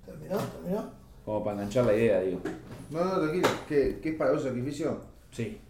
¿Terminó? 0.05 0.37
¿Terminó? 0.37 0.98
Como 1.29 1.43
para 1.43 1.57
enganchar 1.57 1.85
la 1.85 1.93
idea, 1.93 2.21
digo. 2.21 2.41
No, 2.89 3.05
no, 3.05 3.19
tranquilo. 3.19 3.47
¿Qué, 3.67 3.99
qué 4.01 4.09
es 4.09 4.15
para 4.15 4.31
vos 4.31 4.41
sacrificio? 4.41 4.99
Sí. 5.29 5.61